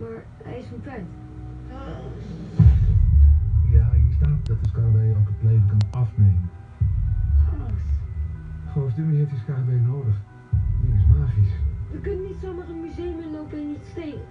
Maar 0.00 0.24
hij 0.42 0.58
is 0.58 0.66
van 0.66 0.80
tijd. 0.80 1.04
Ja, 3.72 3.90
hier 3.92 4.14
staat 4.16 4.46
dat 4.46 4.62
de 4.62 4.68
scarabee 4.68 5.10
ook 5.10 5.28
het 5.28 5.42
leven 5.50 5.66
kan 5.66 6.00
afnemen. 6.00 6.50
Geloof 8.72 8.92
Dummy 8.92 9.16
heeft 9.16 9.30
die 9.30 9.38
scarabee 9.38 9.80
nodig. 9.80 10.14
Die 10.82 10.94
is 10.94 11.06
magisch. 11.18 11.52
we 11.90 11.98
kunnen 11.98 12.26
niet 12.26 12.36
zomaar 12.42 12.68
een 12.68 12.80
museum 12.80 13.20
inlopen 13.20 13.58
en 13.58 13.70
iets 13.70 13.88
stelen. 13.90 14.26